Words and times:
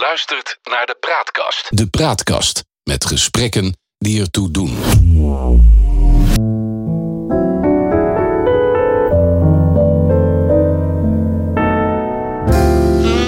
luistert 0.00 0.58
naar 0.62 0.86
de 0.86 0.96
Praatkast. 1.00 1.66
De 1.68 1.86
Praatkast 1.86 2.64
met 2.82 3.04
gesprekken 3.04 3.76
die 3.98 4.20
ertoe 4.20 4.50
doen. 4.50 4.76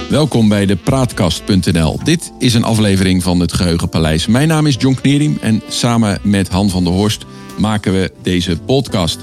Welkom 0.08 0.48
bij 0.48 0.66
de 0.66 0.76
Praatkast.nl. 0.76 1.98
Dit 2.04 2.32
is 2.38 2.54
een 2.54 2.64
aflevering 2.64 3.22
van 3.22 3.40
het 3.40 3.52
Geheugenpaleis. 3.52 4.26
Mijn 4.26 4.48
naam 4.48 4.66
is 4.66 4.76
John 4.78 4.94
Knerim 4.94 5.38
en 5.40 5.62
samen 5.68 6.18
met 6.22 6.48
Han 6.48 6.70
van 6.70 6.84
der 6.84 6.92
Horst 6.92 7.24
maken 7.58 7.92
we 7.92 8.12
deze 8.22 8.58
podcast. 8.58 9.18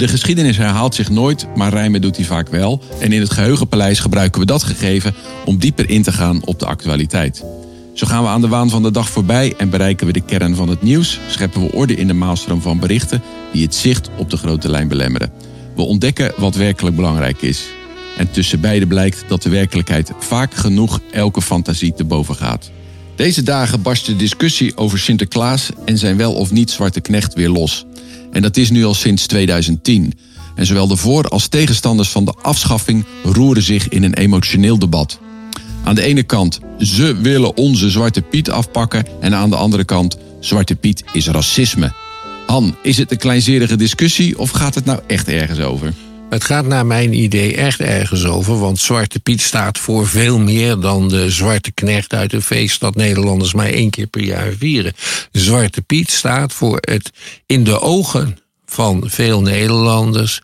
De 0.00 0.08
geschiedenis 0.08 0.56
herhaalt 0.56 0.94
zich 0.94 1.10
nooit, 1.10 1.46
maar 1.54 1.72
rijmen 1.72 2.00
doet 2.00 2.16
hij 2.16 2.24
vaak 2.24 2.48
wel. 2.48 2.82
En 3.00 3.12
in 3.12 3.20
het 3.20 3.30
Geheugenpaleis 3.30 4.00
gebruiken 4.00 4.40
we 4.40 4.46
dat 4.46 4.62
gegeven 4.62 5.14
om 5.44 5.58
dieper 5.58 5.90
in 5.90 6.02
te 6.02 6.12
gaan 6.12 6.44
op 6.44 6.58
de 6.58 6.66
actualiteit. 6.66 7.44
Zo 7.94 8.06
gaan 8.06 8.22
we 8.22 8.28
aan 8.28 8.40
de 8.40 8.48
waan 8.48 8.70
van 8.70 8.82
de 8.82 8.90
dag 8.90 9.10
voorbij 9.10 9.54
en 9.56 9.70
bereiken 9.70 10.06
we 10.06 10.12
de 10.12 10.20
kern 10.20 10.54
van 10.54 10.68
het 10.68 10.82
nieuws. 10.82 11.18
Scheppen 11.28 11.60
we 11.62 11.72
orde 11.72 11.94
in 11.94 12.06
de 12.06 12.14
maalstroom 12.14 12.60
van 12.60 12.78
berichten 12.78 13.22
die 13.52 13.62
het 13.62 13.74
zicht 13.74 14.10
op 14.16 14.30
de 14.30 14.36
grote 14.36 14.68
lijn 14.68 14.88
belemmeren. 14.88 15.32
We 15.76 15.82
ontdekken 15.82 16.32
wat 16.36 16.54
werkelijk 16.54 16.96
belangrijk 16.96 17.42
is. 17.42 17.64
En 18.16 18.30
tussen 18.30 18.60
beide 18.60 18.86
blijkt 18.86 19.24
dat 19.28 19.42
de 19.42 19.50
werkelijkheid 19.50 20.12
vaak 20.18 20.54
genoeg 20.54 21.00
elke 21.10 21.42
fantasie 21.42 21.92
te 21.92 22.04
boven 22.04 22.34
gaat. 22.34 22.70
Deze 23.20 23.42
dagen 23.42 23.82
barst 23.82 24.06
de 24.06 24.16
discussie 24.16 24.76
over 24.76 24.98
Sinterklaas 24.98 25.70
en 25.84 25.98
zijn 25.98 26.16
wel 26.16 26.34
of 26.34 26.50
niet 26.50 26.70
zwarte 26.70 27.00
knecht 27.00 27.34
weer 27.34 27.48
los. 27.48 27.84
En 28.32 28.42
dat 28.42 28.56
is 28.56 28.70
nu 28.70 28.84
al 28.84 28.94
sinds 28.94 29.26
2010. 29.26 30.12
En 30.54 30.66
zowel 30.66 30.86
de 30.86 30.96
voor- 30.96 31.28
als 31.28 31.48
tegenstanders 31.48 32.08
van 32.08 32.24
de 32.24 32.34
afschaffing 32.42 33.04
roeren 33.22 33.62
zich 33.62 33.88
in 33.88 34.02
een 34.02 34.14
emotioneel 34.14 34.78
debat. 34.78 35.18
Aan 35.84 35.94
de 35.94 36.02
ene 36.02 36.22
kant, 36.22 36.58
ze 36.78 37.16
willen 37.16 37.56
onze 37.56 37.90
Zwarte 37.90 38.22
Piet 38.22 38.50
afpakken. 38.50 39.04
En 39.20 39.34
aan 39.34 39.50
de 39.50 39.56
andere 39.56 39.84
kant, 39.84 40.16
Zwarte 40.38 40.74
Piet 40.74 41.04
is 41.12 41.28
racisme. 41.28 41.92
Han, 42.46 42.76
is 42.82 42.96
het 42.96 43.10
een 43.10 43.18
kleinzerige 43.18 43.76
discussie 43.76 44.38
of 44.38 44.50
gaat 44.50 44.74
het 44.74 44.84
nou 44.84 45.00
echt 45.06 45.28
ergens 45.28 45.60
over? 45.60 45.92
Het 46.30 46.44
gaat 46.44 46.66
naar 46.66 46.86
mijn 46.86 47.12
idee 47.12 47.56
echt 47.56 47.80
ergens 47.80 48.24
over, 48.24 48.58
want 48.58 48.78
Zwarte 48.78 49.20
Piet 49.20 49.40
staat 49.40 49.78
voor 49.78 50.06
veel 50.06 50.38
meer 50.38 50.80
dan 50.80 51.08
de 51.08 51.30
Zwarte 51.30 51.72
Knecht 51.72 52.12
uit 52.12 52.32
een 52.32 52.42
feest 52.42 52.80
dat 52.80 52.94
Nederlanders 52.94 53.54
maar 53.54 53.66
één 53.66 53.90
keer 53.90 54.06
per 54.06 54.22
jaar 54.22 54.52
vieren. 54.58 54.92
Zwarte 55.32 55.82
Piet 55.82 56.10
staat 56.10 56.52
voor 56.52 56.78
het 56.80 57.10
in 57.46 57.64
de 57.64 57.80
ogen 57.80 58.38
van 58.64 59.02
veel 59.06 59.42
Nederlanders 59.42 60.40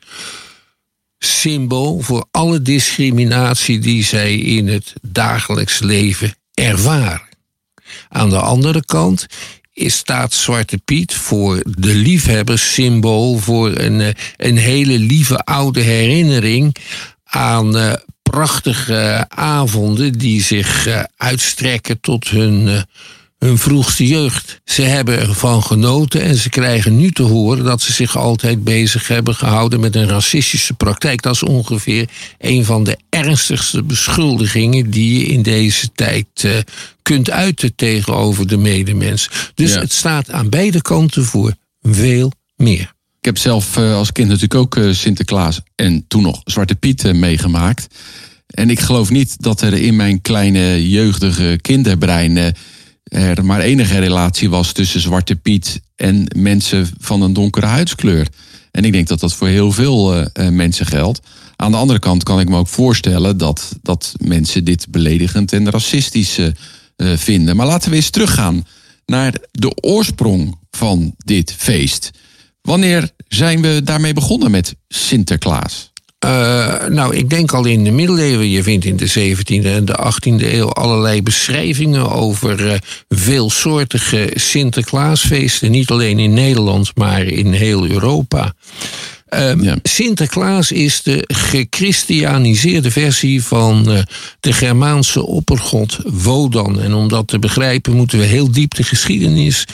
symbool 1.19 2.01
voor 2.01 2.27
alle 2.31 2.63
discriminatie 2.63 3.79
die 3.79 4.05
zij 4.05 4.37
in 4.37 4.69
het 4.69 4.93
dagelijks 5.03 5.79
leven 5.79 6.35
ervaren. 6.55 7.29
Aan 8.09 8.31
de 8.31 8.41
andere 8.41 8.85
kant 8.85 9.27
staat 9.77 10.33
Zwarte 10.35 10.79
Piet 10.85 11.15
voor 11.15 11.63
de 11.79 11.95
liefhebberssymbool, 11.95 13.39
voor 13.39 13.77
een, 13.77 14.01
eh, 14.01 14.09
een 14.37 14.57
hele 14.57 14.99
lieve 14.99 15.39
oude 15.39 15.81
herinnering 15.81 16.77
aan 17.25 17.77
uh, 17.77 17.93
prachtige 18.23 19.27
avonden 19.29 20.13
die 20.13 20.43
zich 20.43 20.89
uitstrekken 21.17 22.01
tot 22.01 22.29
hun, 22.29 22.87
hun 23.39 23.59
vroegste 23.59 24.07
jeugd. 24.07 24.61
Ze 24.65 24.83
hebben 24.83 25.19
ervan 25.21 25.63
genoten 25.63 26.23
en 26.23 26.37
ze 26.37 26.49
krijgen 26.49 26.97
nu 26.97 27.11
te 27.11 27.23
horen 27.23 27.65
dat 27.65 27.83
ze 27.83 27.93
zich 27.93 28.17
altijd 28.17 28.65
bezig 28.65 29.09
hebben 29.09 29.35
gehouden 29.35 29.81
met 29.81 29.97
een 29.97 30.09
racistische 30.09 30.75
praktijk. 30.75 31.23
Dat 31.23 31.35
is 31.35 31.43
ongeveer 31.43 32.09
een 32.39 32.65
van 32.65 32.85
de 32.85 32.99
ernstigste 33.09 33.83
beschuldigingen 33.83 34.91
die 34.91 35.19
je 35.19 35.27
in 35.27 35.43
deze 35.43 35.93
tijd 35.93 36.27
kunt 37.03 37.31
uiten 37.31 37.75
tegenover 37.75 38.47
de 38.47 38.57
medemens. 38.57 39.31
Dus 39.55 39.73
ja. 39.73 39.81
het 39.81 39.93
staat 39.93 40.31
aan 40.31 40.49
beide 40.49 40.83
kanten 40.83 41.25
voor 41.25 41.55
veel 41.83 42.33
meer. 42.57 42.95
Ik 43.19 43.25
heb 43.25 43.39
zelf 43.39 43.77
als 43.77 44.13
kind 44.13 44.29
natuurlijk 44.29 44.55
ook 44.55 44.79
Sinterklaas 44.91 45.61
en 45.75 46.05
toen 46.09 46.23
nog 46.23 46.41
Zwarte 46.45 46.75
Piet 46.75 47.13
meegemaakt. 47.13 47.87
En 48.47 48.71
ik 48.71 48.81
geloof 48.81 49.11
niet 49.11 49.43
dat 49.43 49.61
er 49.61 49.75
in 49.75 49.97
mijn 49.97 50.21
kleine 50.21 50.89
jeugdige 50.89 51.59
kinderbrein 51.63 52.55
er 53.09 53.45
maar 53.45 53.61
enige 53.61 53.99
relatie 53.99 54.51
was 54.51 54.73
tussen 54.73 55.01
Zwarte 55.01 55.37
Piet 55.37 55.81
en 55.97 56.27
mensen 56.37 56.89
van 56.99 57.23
een 57.23 57.33
donkere 57.33 57.67
huidskleur. 57.67 58.29
En 58.71 58.85
ik 58.85 58.93
denk 58.93 59.09
dat 59.09 59.21
dat 59.21 59.35
voor 59.35 59.49
heel 59.49 59.73
veel 59.73 60.17
uh, 60.17 60.25
mensen 60.49 60.87
geldt. 60.87 61.21
Aan 61.57 61.71
de 61.71 61.77
andere 61.77 61.99
kant 61.99 62.23
kan 62.23 62.41
ik 62.41 62.49
me 62.49 62.57
ook 62.57 62.69
voorstellen 62.69 63.39
dat, 63.39 63.77
dat 63.83 64.15
mensen 64.19 64.65
dit 64.65 64.87
beledigend 64.91 65.53
en 65.53 65.71
racistisch 65.71 66.39
uh, 66.39 66.49
vinden. 67.17 67.57
Maar 67.57 67.67
laten 67.67 67.91
we 67.91 67.97
eens 67.97 68.11
teruggaan 68.11 68.67
naar 69.07 69.35
de 69.51 69.75
oorsprong 69.81 70.59
van 70.71 71.15
dit 71.17 71.55
feest. 71.57 72.11
Wanneer 72.63 73.11
zijn 73.29 73.63
we 73.63 73.81
daarmee 73.85 74.13
begonnen 74.13 74.51
met 74.51 74.75
Sinterklaas? 74.89 75.93
Uh, 76.25 76.87
nou, 76.87 77.17
ik 77.17 77.31
denk 77.31 77.53
al 77.53 77.65
in 77.65 77.85
de 77.85 77.91
middeleeuwen. 77.91 78.51
Je 78.51 78.63
vindt 78.63 78.85
in 78.85 78.97
de 78.97 79.11
17e 79.11 79.67
en 79.67 79.85
de 79.85 80.13
18e 80.13 80.45
eeuw 80.53 80.69
allerlei 80.69 81.23
beschrijvingen 81.23 82.11
over 82.11 82.67
uh, 82.67 82.73
veelsoortige 83.09 84.31
Sinterklaasfeesten. 84.35 85.71
Niet 85.71 85.91
alleen 85.91 86.19
in 86.19 86.35
Nederland, 86.35 86.91
maar 86.95 87.23
in 87.23 87.53
heel 87.53 87.87
Europa. 87.87 88.55
Ja. 89.61 89.77
Sinterklaas 89.83 90.73
is 90.73 91.03
de 91.03 91.25
gechristianiseerde 91.27 92.91
versie 92.91 93.45
van 93.45 93.93
uh, 93.93 93.99
de 94.41 94.53
Germaanse 94.53 95.27
oppergod 95.27 95.99
Wodan. 96.05 96.81
En 96.81 96.95
om 96.95 97.09
dat 97.09 97.29
te 97.29 97.39
begrijpen 97.39 97.97
moeten 97.97 98.19
we 98.19 98.25
heel 98.25 98.51
diep 98.51 98.75
de 98.75 98.83
geschiedenis 98.83 99.65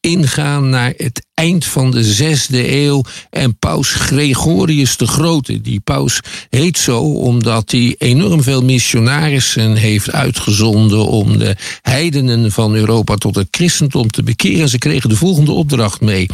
ingaan 0.00 0.68
naar 0.68 0.92
het 0.96 1.26
eind 1.34 1.64
van 1.64 1.90
de 1.90 2.04
zesde 2.04 2.72
eeuw 2.72 3.04
en 3.30 3.58
paus 3.58 3.92
Gregorius 3.92 4.96
de 4.96 5.06
Grote. 5.06 5.60
Die 5.60 5.80
paus 5.80 6.20
heet 6.48 6.78
zo 6.78 7.00
omdat 7.02 7.70
hij 7.70 7.94
enorm 7.98 8.42
veel 8.42 8.64
missionarissen 8.64 9.76
heeft 9.76 10.12
uitgezonden 10.12 11.06
om 11.06 11.38
de 11.38 11.56
heidenen 11.82 12.52
van 12.52 12.74
Europa 12.74 13.14
tot 13.14 13.34
het 13.34 13.48
christendom 13.50 14.10
te 14.10 14.22
bekeren. 14.22 14.68
Ze 14.68 14.78
kregen 14.78 15.08
de 15.08 15.16
volgende 15.16 15.52
opdracht 15.52 16.00
mee. 16.00 16.26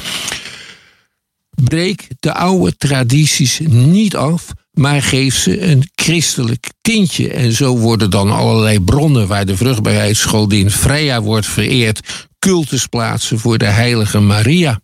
Breek 1.65 2.09
de 2.21 2.35
oude 2.35 2.77
tradities 2.77 3.61
niet 3.69 4.17
af, 4.17 4.53
maar 4.79 5.03
geef 5.03 5.37
ze 5.37 5.63
een 5.63 5.91
christelijk 5.95 6.71
tintje. 6.81 7.31
En 7.31 7.53
zo 7.53 7.79
worden 7.79 8.11
dan 8.11 8.31
allerlei 8.31 8.81
bronnen 8.81 9.27
waar 9.27 9.47
de 9.47 9.57
vruchtbaarheidsgodin 9.57 10.71
Freya 10.71 11.23
wordt 11.23 11.47
vereerd, 11.47 12.29
cultusplaatsen 12.39 13.39
voor 13.39 13.59
de 13.59 13.65
heilige 13.65 14.21
Maria. 14.21 14.81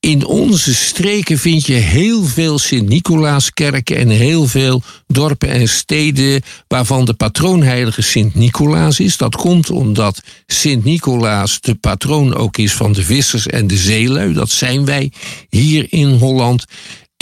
In 0.00 0.26
onze 0.26 0.74
streken 0.74 1.38
vind 1.38 1.66
je 1.66 1.72
heel 1.72 2.24
veel 2.24 2.58
Sint-Nicolaaskerken 2.58 3.96
en 3.96 4.08
heel 4.08 4.46
veel 4.46 4.82
dorpen 5.06 5.48
en 5.48 5.68
steden 5.68 6.42
waarvan 6.68 7.04
de 7.04 7.14
patroonheilige 7.14 8.02
Sint-Nicolaas 8.02 9.00
is. 9.00 9.16
Dat 9.16 9.36
komt 9.36 9.70
omdat 9.70 10.20
Sint-Nicolaas 10.46 11.60
de 11.60 11.74
patroon 11.74 12.34
ook 12.34 12.56
is 12.56 12.72
van 12.72 12.92
de 12.92 13.02
vissers 13.02 13.46
en 13.46 13.66
de 13.66 13.76
zeelui. 13.76 14.32
Dat 14.32 14.50
zijn 14.50 14.84
wij 14.84 15.12
hier 15.48 15.86
in 15.88 16.10
Holland. 16.10 16.64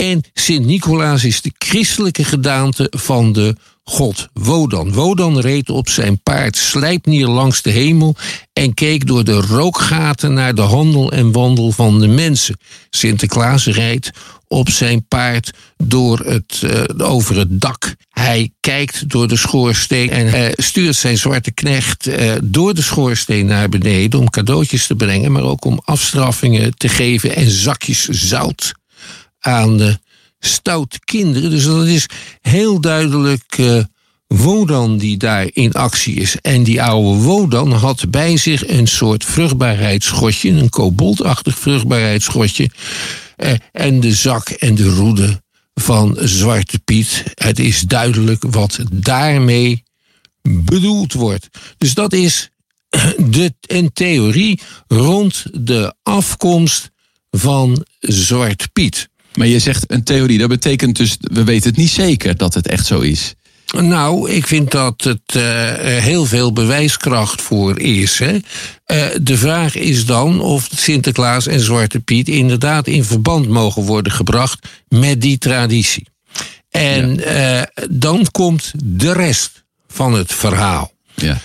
En 0.01 0.23
Sint-Nicolaas 0.33 1.23
is 1.23 1.41
de 1.41 1.51
christelijke 1.57 2.23
gedaante 2.23 2.91
van 2.97 3.33
de 3.33 3.55
God 3.83 4.27
Wodan. 4.33 4.93
Wodan 4.93 5.39
reed 5.39 5.69
op 5.69 5.89
zijn 5.89 6.21
paard 6.23 6.57
Slijpnier 6.57 7.27
langs 7.27 7.61
de 7.61 7.69
hemel 7.69 8.15
en 8.53 8.73
keek 8.73 9.07
door 9.07 9.23
de 9.23 9.41
rookgaten 9.41 10.33
naar 10.33 10.55
de 10.55 10.61
handel 10.61 11.11
en 11.11 11.31
wandel 11.31 11.71
van 11.71 11.99
de 11.99 12.07
mensen. 12.07 12.57
Sinterklaas 12.89 13.65
rijdt 13.65 14.11
op 14.47 14.69
zijn 14.69 15.05
paard 15.07 15.51
door 15.77 16.19
het, 16.19 16.61
uh, 16.63 17.09
over 17.09 17.37
het 17.37 17.61
dak. 17.61 17.95
Hij 18.09 18.51
kijkt 18.59 19.09
door 19.09 19.27
de 19.27 19.37
schoorsteen 19.37 20.09
en 20.09 20.25
uh, 20.25 20.47
stuurt 20.55 20.95
zijn 20.95 21.17
zwarte 21.17 21.51
knecht 21.51 22.07
uh, 22.07 22.31
door 22.43 22.73
de 22.73 22.81
schoorsteen 22.81 23.45
naar 23.45 23.69
beneden 23.69 24.19
om 24.19 24.29
cadeautjes 24.29 24.87
te 24.87 24.95
brengen, 24.95 25.31
maar 25.31 25.43
ook 25.43 25.65
om 25.65 25.81
afstraffingen 25.83 26.77
te 26.77 26.89
geven 26.89 27.35
en 27.35 27.49
zakjes 27.49 28.07
zout 28.07 28.77
aan 29.39 29.77
de 29.77 29.99
stoute 30.39 30.99
kinderen. 31.03 31.49
Dus 31.49 31.63
dat 31.63 31.85
is 31.85 32.05
heel 32.41 32.81
duidelijk 32.81 33.57
uh, 33.57 33.83
Wodan 34.27 34.97
die 34.97 35.17
daar 35.17 35.49
in 35.53 35.71
actie 35.71 36.15
is. 36.15 36.35
En 36.41 36.63
die 36.63 36.83
oude 36.83 37.19
Wodan 37.19 37.71
had 37.71 38.09
bij 38.09 38.37
zich 38.37 38.67
een 38.67 38.87
soort 38.87 39.25
vruchtbaarheidsschotje, 39.25 40.49
een 40.49 40.69
koboldachtig 40.69 41.59
vruchtbaarheidsschotje. 41.59 42.69
Uh, 43.37 43.51
en 43.71 43.99
de 43.99 44.13
zak 44.13 44.49
en 44.49 44.75
de 44.75 44.89
roede 44.89 45.41
van 45.73 46.17
Zwarte 46.19 46.79
Piet. 46.79 47.23
Het 47.33 47.59
is 47.59 47.81
duidelijk 47.81 48.43
wat 48.49 48.79
daarmee 48.91 49.83
bedoeld 50.41 51.13
wordt. 51.13 51.47
Dus 51.77 51.93
dat 51.93 52.13
is 52.13 52.49
de, 53.17 53.53
een 53.61 53.93
theorie 53.93 54.59
rond 54.87 55.45
de 55.53 55.93
afkomst 56.03 56.89
van 57.31 57.85
Zwarte 57.99 58.69
Piet. 58.73 59.09
Maar 59.39 59.47
je 59.47 59.59
zegt 59.59 59.91
een 59.91 60.03
theorie, 60.03 60.37
dat 60.37 60.49
betekent 60.49 60.97
dus, 60.97 61.17
we 61.19 61.43
weten 61.43 61.69
het 61.69 61.77
niet 61.77 61.89
zeker 61.89 62.37
dat 62.37 62.53
het 62.53 62.67
echt 62.67 62.85
zo 62.85 62.99
is. 62.99 63.33
Nou, 63.77 64.29
ik 64.31 64.47
vind 64.47 64.71
dat 64.71 65.03
het 65.03 65.35
uh, 65.35 65.43
heel 65.81 66.25
veel 66.25 66.53
bewijskracht 66.53 67.41
voor 67.41 67.79
is. 67.79 68.19
Hè. 68.19 68.33
Uh, 68.33 68.41
de 69.21 69.37
vraag 69.37 69.75
is 69.75 70.05
dan 70.05 70.41
of 70.41 70.69
Sinterklaas 70.75 71.47
en 71.47 71.59
Zwarte 71.59 71.99
Piet 71.99 72.27
inderdaad 72.27 72.87
in 72.87 73.03
verband 73.03 73.47
mogen 73.47 73.83
worden 73.83 74.11
gebracht 74.11 74.67
met 74.87 75.21
die 75.21 75.37
traditie. 75.37 76.07
En 76.69 77.15
ja. 77.15 77.59
uh, 77.59 77.85
dan 77.89 78.27
komt 78.31 78.71
de 78.83 79.13
rest 79.13 79.63
van 79.87 80.13
het 80.13 80.33
verhaal. 80.33 80.91
Ja. 81.15 81.41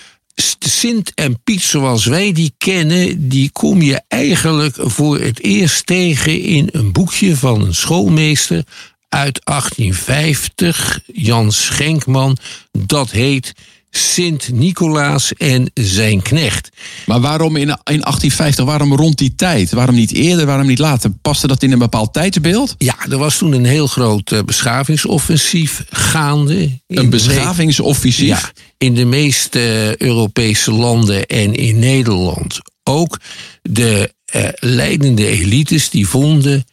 Sint 0.58 1.12
en 1.14 1.42
Piet 1.42 1.62
zoals 1.62 2.04
wij 2.04 2.32
die 2.32 2.54
kennen, 2.58 3.28
die 3.28 3.50
kom 3.50 3.82
je 3.82 4.02
eigenlijk 4.08 4.76
voor 4.78 5.20
het 5.20 5.40
eerst 5.42 5.86
tegen 5.86 6.40
in 6.40 6.68
een 6.72 6.92
boekje 6.92 7.36
van 7.36 7.62
een 7.62 7.74
schoolmeester 7.74 8.64
uit 9.08 9.40
1850, 9.44 11.00
Jan 11.06 11.52
Schenkman. 11.52 12.36
Dat 12.72 13.10
heet 13.10 13.52
Sint 13.96 14.52
Nicolaas 14.52 15.32
en 15.32 15.70
zijn 15.74 16.22
knecht. 16.22 16.68
Maar 17.06 17.20
waarom 17.20 17.56
in, 17.56 17.68
in 17.68 17.68
1850, 17.68 18.64
waarom 18.64 18.94
rond 18.94 19.18
die 19.18 19.34
tijd? 19.34 19.72
Waarom 19.72 19.94
niet 19.94 20.12
eerder, 20.12 20.46
waarom 20.46 20.66
niet 20.66 20.78
later? 20.78 21.10
Paste 21.22 21.46
dat 21.46 21.62
in 21.62 21.72
een 21.72 21.78
bepaald 21.78 22.12
tijdsbeeld? 22.12 22.74
Ja, 22.78 22.96
er 23.10 23.18
was 23.18 23.38
toen 23.38 23.52
een 23.52 23.64
heel 23.64 23.86
groot 23.86 24.30
uh, 24.30 24.42
beschavingsoffensief 24.42 25.84
gaande. 25.90 26.80
Een 26.86 27.10
beschavingsoffensief? 27.10 28.26
Ja, 28.26 28.50
in 28.78 28.94
de 28.94 29.04
meeste 29.04 29.58
uh, 29.58 29.96
Europese 29.96 30.72
landen 30.72 31.26
en 31.26 31.54
in 31.54 31.78
Nederland 31.78 32.60
ook. 32.82 33.20
De 33.62 34.14
uh, 34.36 34.48
leidende 34.54 35.26
elites 35.26 35.90
die 35.90 36.08
vonden 36.08 36.64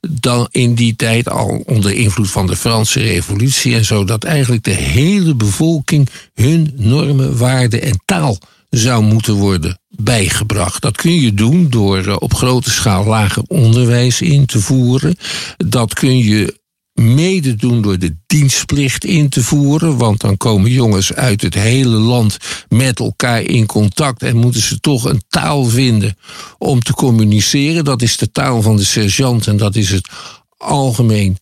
dan 0.00 0.48
in 0.50 0.74
die 0.74 0.96
tijd 0.96 1.28
al 1.28 1.62
onder 1.66 1.92
invloed 1.92 2.30
van 2.30 2.46
de 2.46 2.56
Franse 2.56 3.00
revolutie 3.00 3.74
en 3.74 3.84
zo, 3.84 4.04
dat 4.04 4.24
eigenlijk 4.24 4.64
de 4.64 4.70
hele 4.70 5.34
bevolking 5.34 6.08
hun 6.34 6.72
normen, 6.76 7.36
waarden 7.36 7.82
en 7.82 8.00
taal 8.04 8.38
zou 8.70 9.02
moeten 9.02 9.34
worden 9.34 9.78
bijgebracht. 9.88 10.82
Dat 10.82 10.96
kun 10.96 11.20
je 11.20 11.34
doen 11.34 11.70
door 11.70 12.16
op 12.16 12.34
grote 12.34 12.70
schaal 12.70 13.04
lager 13.04 13.42
onderwijs 13.46 14.20
in 14.20 14.46
te 14.46 14.60
voeren. 14.60 15.16
Dat 15.56 15.94
kun 15.94 16.18
je 16.18 16.60
mede 17.00 17.54
doen 17.54 17.82
door 17.82 17.98
de 17.98 18.16
dienstplicht 18.26 19.04
in 19.04 19.28
te 19.28 19.42
voeren. 19.42 19.96
Want 19.96 20.20
dan 20.20 20.36
komen 20.36 20.70
jongens 20.70 21.12
uit 21.12 21.42
het 21.42 21.54
hele 21.54 21.96
land 21.96 22.36
met 22.68 22.98
elkaar 22.98 23.42
in 23.42 23.66
contact 23.66 24.22
en 24.22 24.36
moeten 24.36 24.60
ze 24.60 24.80
toch 24.80 25.04
een 25.04 25.22
taal 25.28 25.64
vinden 25.64 26.16
om 26.58 26.82
te 26.82 26.92
communiceren. 26.92 27.84
Dat 27.84 28.02
is 28.02 28.16
de 28.16 28.30
taal 28.30 28.62
van 28.62 28.76
de 28.76 28.84
sergeant 28.84 29.46
en 29.46 29.56
dat 29.56 29.76
is 29.76 29.90
het 29.90 30.08
algemeen 30.56 31.38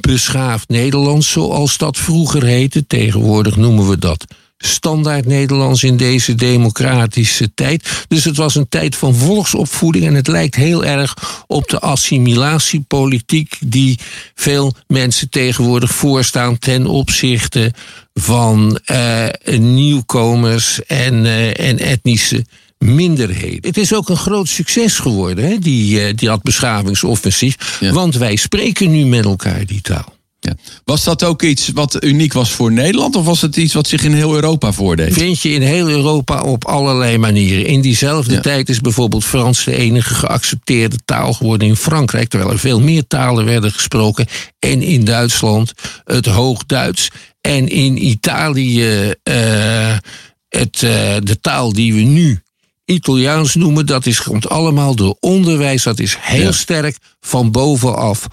beschaafd 0.00 0.68
Nederlands, 0.68 1.30
zoals 1.30 1.78
dat 1.78 1.98
vroeger 1.98 2.44
heette. 2.44 2.86
Tegenwoordig 2.86 3.56
noemen 3.56 3.88
we 3.88 3.98
dat 3.98 4.24
standaard 4.66 5.26
Nederlands 5.26 5.84
in 5.84 5.96
deze 5.96 6.34
democratische 6.34 7.54
tijd. 7.54 8.04
Dus 8.08 8.24
het 8.24 8.36
was 8.36 8.54
een 8.54 8.68
tijd 8.68 8.96
van 8.96 9.14
volksopvoeding 9.14 10.06
en 10.06 10.14
het 10.14 10.26
lijkt 10.26 10.54
heel 10.54 10.84
erg 10.84 11.14
op 11.46 11.68
de 11.68 11.80
assimilatiepolitiek 11.80 13.56
die 13.60 13.98
veel 14.34 14.74
mensen 14.86 15.30
tegenwoordig 15.30 15.90
voorstaan 15.90 16.58
ten 16.58 16.86
opzichte 16.86 17.72
van 18.14 18.80
uh, 18.90 19.26
nieuwkomers 19.58 20.84
en, 20.86 21.14
uh, 21.14 21.60
en 21.60 21.78
etnische 21.78 22.44
minderheden. 22.78 23.60
Het 23.60 23.76
is 23.76 23.94
ook 23.94 24.08
een 24.08 24.16
groot 24.16 24.48
succes 24.48 24.98
geworden, 24.98 25.44
hè, 25.44 25.58
die, 25.58 26.00
uh, 26.00 26.14
die. 26.14 26.32
Ja. 27.80 27.92
Want 27.92 28.16
wij 28.16 28.36
spreken 28.36 28.90
nu 28.90 29.04
met 29.04 29.24
elkaar 29.24 29.66
die 29.66 29.80
taal. 29.80 30.14
Ja. 30.44 30.56
Was 30.84 31.04
dat 31.04 31.22
ook 31.22 31.42
iets 31.42 31.70
wat 31.74 32.04
uniek 32.04 32.32
was 32.32 32.52
voor 32.52 32.72
Nederland 32.72 33.16
of 33.16 33.24
was 33.24 33.40
het 33.40 33.56
iets 33.56 33.74
wat 33.74 33.88
zich 33.88 34.02
in 34.02 34.12
heel 34.12 34.34
Europa 34.34 34.72
voordeed? 34.72 35.12
Vind 35.12 35.40
je 35.40 35.48
in 35.48 35.62
heel 35.62 35.88
Europa 35.88 36.40
op 36.40 36.64
allerlei 36.64 37.18
manieren. 37.18 37.66
In 37.66 37.80
diezelfde 37.80 38.34
ja. 38.34 38.40
tijd 38.40 38.68
is 38.68 38.80
bijvoorbeeld 38.80 39.24
Frans 39.24 39.64
de 39.64 39.76
enige 39.76 40.14
geaccepteerde 40.14 40.98
taal 41.04 41.32
geworden 41.32 41.68
in 41.68 41.76
Frankrijk, 41.76 42.28
terwijl 42.28 42.50
er 42.50 42.58
veel 42.58 42.80
meer 42.80 43.06
talen 43.06 43.44
werden 43.44 43.72
gesproken. 43.72 44.26
En 44.58 44.82
in 44.82 45.04
Duitsland 45.04 45.72
het 46.04 46.26
Hoogduits. 46.26 47.08
En 47.40 47.68
in 47.68 48.06
Italië 48.06 49.12
uh, 49.24 49.96
het, 50.48 50.82
uh, 50.82 50.90
de 51.22 51.38
taal 51.40 51.72
die 51.72 51.94
we 51.94 52.00
nu 52.00 52.42
Italiaans 52.84 53.54
noemen, 53.54 53.86
dat 53.86 54.06
is, 54.06 54.22
komt 54.22 54.48
allemaal 54.48 54.94
door 54.94 55.16
onderwijs. 55.20 55.82
Dat 55.82 56.00
is 56.00 56.16
heel 56.20 56.42
ja. 56.42 56.52
sterk 56.52 56.96
van 57.20 57.50
bovenaf 57.50 58.26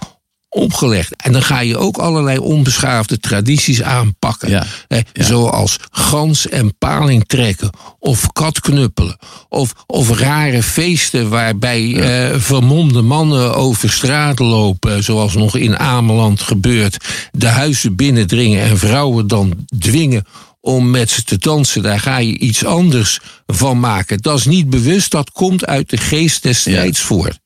opgelegd. 0.52 1.16
En 1.16 1.32
dan 1.32 1.42
ga 1.42 1.60
je 1.60 1.76
ook 1.76 1.96
allerlei 1.96 2.38
onbeschaafde 2.38 3.18
tradities 3.18 3.82
aanpakken. 3.82 4.50
Ja, 4.50 4.66
hè, 4.88 4.96
ja. 5.12 5.24
Zoals 5.24 5.76
gans 5.90 6.48
en 6.48 6.78
paling 6.78 7.24
trekken. 7.26 7.70
Of 7.98 8.32
katknuppelen. 8.32 9.18
Of, 9.48 9.72
of 9.86 10.18
rare 10.18 10.62
feesten 10.62 11.28
waarbij 11.28 11.82
ja. 11.82 12.30
uh, 12.30 12.36
vermomde 12.38 13.02
mannen 13.02 13.54
over 13.54 13.90
straat 13.90 14.38
lopen. 14.38 15.02
Zoals 15.02 15.34
nog 15.34 15.56
in 15.56 15.78
Ameland 15.78 16.40
gebeurt. 16.40 16.96
De 17.32 17.48
huizen 17.48 17.96
binnendringen 17.96 18.62
en 18.62 18.78
vrouwen 18.78 19.26
dan 19.26 19.66
dwingen 19.78 20.24
om 20.60 20.90
met 20.90 21.10
ze 21.10 21.24
te 21.24 21.38
dansen. 21.38 21.82
Daar 21.82 22.00
ga 22.00 22.18
je 22.18 22.38
iets 22.38 22.64
anders 22.64 23.20
van 23.46 23.80
maken. 23.80 24.18
Dat 24.18 24.38
is 24.38 24.44
niet 24.44 24.70
bewust, 24.70 25.10
dat 25.10 25.30
komt 25.30 25.66
uit 25.66 25.90
de 25.90 25.96
geest 25.96 26.42
des 26.42 26.60
strijds 26.60 27.00
voort. 27.00 27.38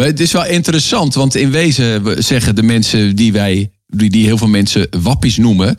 Maar 0.00 0.08
het 0.08 0.20
is 0.20 0.32
wel 0.32 0.46
interessant, 0.46 1.14
want 1.14 1.34
in 1.34 1.50
wezen 1.50 2.24
zeggen 2.24 2.54
de 2.54 2.62
mensen 2.62 3.16
die 3.16 3.32
wij, 3.32 3.70
die, 3.86 4.10
die 4.10 4.24
heel 4.24 4.38
veel 4.38 4.48
mensen 4.48 4.86
wappies 4.90 5.36
noemen, 5.36 5.76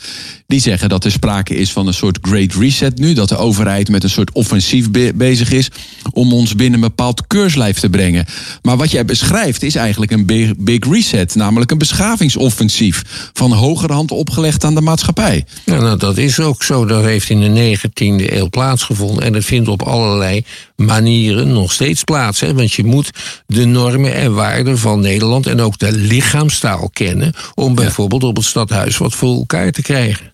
die 0.48 0.60
zeggen 0.60 0.90
dat 0.90 1.04
er 1.04 1.12
sprake 1.12 1.56
is 1.56 1.72
van 1.72 1.88
een 1.88 1.94
soort 1.94 2.18
great 2.22 2.54
reset 2.54 2.98
nu. 2.98 3.14
Dat 3.14 3.30
de 3.30 3.38
overheid 3.38 3.90
met 3.90 4.04
een 4.04 4.10
soort 4.10 4.32
offensief 4.32 4.92
be 4.92 5.12
bezig 5.16 5.52
is 5.52 5.70
om 6.14 6.34
ons 6.34 6.56
binnen 6.56 6.82
een 6.82 6.88
bepaald 6.88 7.28
keurslijf 7.28 7.80
te 7.80 7.90
brengen. 7.90 8.26
Maar 8.62 8.78
wat 8.78 8.92
jij 8.92 9.06
beschrijft 9.06 9.64
is 9.64 9.76
eigenlijk 9.76 10.12
een 10.12 10.26
big, 10.26 10.56
big 10.58 10.80
reset, 10.92 11.36
namelijk 11.36 11.72
een 11.72 11.78
beschavingsoffensief 11.78 13.30
van 13.34 13.54
hogerhand 13.54 14.12
opgelegd 14.12 14.64
aan 14.64 14.76
de 14.76 14.82
maatschappij. 14.82 15.46
Ja, 15.66 15.80
nou, 15.80 15.98
dat 15.98 16.18
is 16.18 16.40
ook 16.40 16.64
zo. 16.64 16.86
Dat 16.86 17.04
heeft 17.04 17.30
in 17.30 17.40
de 17.40 17.78
19e 17.78 18.34
eeuw 18.34 18.50
plaatsgevonden 18.50 19.24
en 19.24 19.34
dat 19.34 19.46
vindt 19.46 19.68
op 19.68 19.82
allerlei 19.82 20.46
manieren 20.82 21.52
nog 21.52 21.72
steeds 21.72 22.04
plaats. 22.04 22.40
Hè? 22.40 22.54
Want 22.54 22.74
je 22.74 22.84
moet 22.84 23.12
de 23.48 23.66
normen 23.66 24.14
en 24.14 24.34
waarden 24.34 24.78
van 24.78 25.00
Nederland 25.00 25.48
en 25.48 25.62
ook 25.62 25.78
de 25.78 25.92
lichaamstaal 25.92 26.90
kennen 26.90 27.34
om 27.56 27.76
bijvoorbeeld 27.76 28.24
op 28.24 28.36
het 28.36 28.46
stadhuis 28.46 28.98
wat 28.98 29.14
voor 29.14 29.36
elkaar 29.36 29.72
te 29.72 29.82
krijgen. 29.82 30.34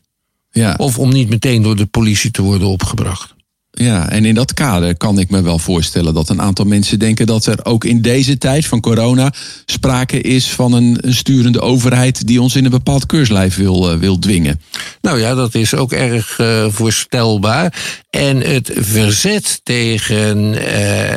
Ja. 0.51 0.73
Of 0.77 0.99
om 0.99 1.09
niet 1.09 1.29
meteen 1.29 1.61
door 1.61 1.75
de 1.75 1.85
politie 1.85 2.31
te 2.31 2.41
worden 2.41 2.67
opgebracht. 2.67 3.35
Ja, 3.79 4.09
en 4.09 4.25
in 4.25 4.35
dat 4.35 4.53
kader 4.53 4.97
kan 4.97 5.19
ik 5.19 5.29
me 5.29 5.41
wel 5.41 5.59
voorstellen 5.59 6.13
dat 6.13 6.29
een 6.29 6.41
aantal 6.41 6.65
mensen 6.65 6.99
denken 6.99 7.25
dat 7.25 7.45
er 7.45 7.65
ook 7.65 7.83
in 7.83 8.01
deze 8.01 8.37
tijd 8.37 8.65
van 8.65 8.79
corona 8.79 9.33
sprake 9.65 10.21
is 10.21 10.49
van 10.49 10.73
een, 10.73 10.97
een 11.01 11.13
sturende 11.13 11.61
overheid 11.61 12.27
die 12.27 12.41
ons 12.41 12.55
in 12.55 12.65
een 12.65 12.71
bepaald 12.71 13.05
keurslijf 13.05 13.55
wil, 13.55 13.93
uh, 13.93 13.99
wil 13.99 14.19
dwingen. 14.19 14.61
Nou 15.01 15.19
ja, 15.19 15.35
dat 15.35 15.55
is 15.55 15.75
ook 15.75 15.91
erg 15.91 16.37
uh, 16.39 16.65
voorstelbaar. 16.69 17.73
En 18.09 18.41
het 18.41 18.71
verzet 18.73 19.59
tegen 19.63 20.53
uh, 20.53 21.13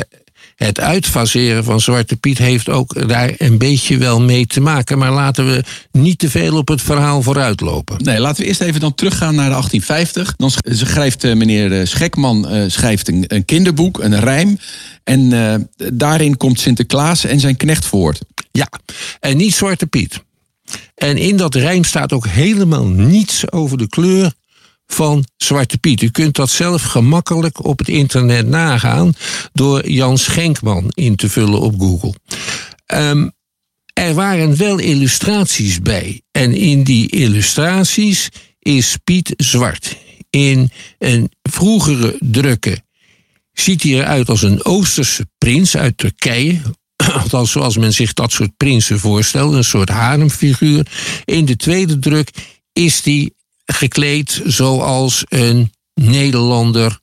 het 0.67 0.81
uitfaseren 0.81 1.65
van 1.65 1.81
Zwarte 1.81 2.17
Piet 2.17 2.39
heeft 2.39 2.69
ook 2.69 3.09
daar 3.09 3.33
een 3.37 3.59
beetje 3.59 3.99
wel 3.99 4.21
mee 4.21 4.47
te 4.47 4.61
maken. 4.61 4.99
Maar 4.99 5.13
laten 5.13 5.47
we 5.47 5.65
niet 5.93 6.19
te 6.19 6.31
veel 6.31 6.57
op 6.57 6.69
het 6.69 6.83
verhaal 6.83 7.23
vooruitlopen. 7.23 8.05
Nee, 8.05 8.21
laten 8.21 8.43
we 8.43 8.49
eerst 8.49 8.61
even 8.61 8.81
dan 8.81 8.95
teruggaan 8.95 9.35
naar 9.35 9.49
de 9.49 9.51
1850. 9.51 10.35
Dan 10.37 10.51
schrijft 10.65 11.23
meneer 11.23 11.87
Schekman 11.87 12.49
schrijft 12.67 13.09
een, 13.09 13.25
een 13.27 13.45
kinderboek, 13.45 13.99
een 14.03 14.21
rijm. 14.21 14.59
En 15.05 15.21
uh, 15.21 15.55
daarin 15.93 16.37
komt 16.37 16.61
Sinterklaas 16.61 17.25
en 17.25 17.41
zijn 17.41 17.57
knecht 17.57 17.85
voort. 17.85 18.21
Ja, 18.53 18.69
en 19.21 19.37
niet 19.37 19.55
Zwarte 19.55 19.87
Piet. 19.87 20.23
En 20.95 21.17
in 21.17 21.37
dat 21.37 21.55
rijm 21.55 21.85
staat 21.85 22.13
ook 22.13 22.27
helemaal 22.27 22.87
niets 22.87 23.53
over 23.53 23.79
de 23.79 23.89
kleur 23.89 24.33
van 24.93 25.25
Zwarte 25.37 25.79
Piet. 25.79 26.03
U 26.03 26.11
kunt 26.11 26.37
dat 26.37 26.51
zelf 26.51 26.83
gemakkelijk 26.83 27.65
op 27.65 27.79
het 27.79 27.89
internet 27.89 28.47
nagaan 28.47 29.13
door 29.53 29.91
Jan 29.91 30.19
Schenkman 30.19 30.91
in 30.95 31.17
te 31.17 31.29
vullen 31.29 31.61
op 31.61 31.81
Google. 31.81 32.15
Um, 32.87 33.33
er 33.93 34.15
waren 34.15 34.57
wel 34.57 34.79
illustraties 34.79 35.81
bij. 35.81 36.23
En 36.31 36.55
in 36.55 36.83
die 36.83 37.11
illustraties 37.11 38.29
is 38.59 38.97
Piet 39.05 39.35
zwart. 39.37 39.97
In 40.31 40.71
een 40.99 41.31
vroegere 41.43 42.17
drukke 42.21 42.83
ziet 43.53 43.83
hij 43.83 43.93
eruit 43.93 44.29
als 44.29 44.43
een 44.43 44.65
Oosterse 44.65 45.27
prins 45.39 45.77
uit 45.77 45.99
Turkije. 45.99 46.61
Althans, 47.23 47.51
zoals 47.51 47.77
men 47.77 47.93
zich 47.93 48.13
dat 48.13 48.33
soort 48.33 48.57
prinsen 48.57 48.99
voorstelt, 48.99 49.55
een 49.55 49.65
soort 49.65 49.89
haremfiguur. 49.89 50.87
In 51.25 51.45
de 51.45 51.57
tweede 51.57 51.99
druk 51.99 52.31
is 52.73 53.01
hij 53.05 53.31
gekleed 53.75 54.41
zoals 54.45 55.25
een 55.29 55.73
Nederlander 55.95 56.99